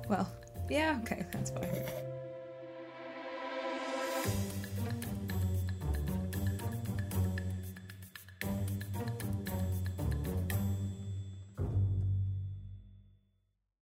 Well, 0.10 0.30
yeah, 0.70 1.00
okay, 1.04 1.26
that's 1.32 1.52
fine. 1.52 1.70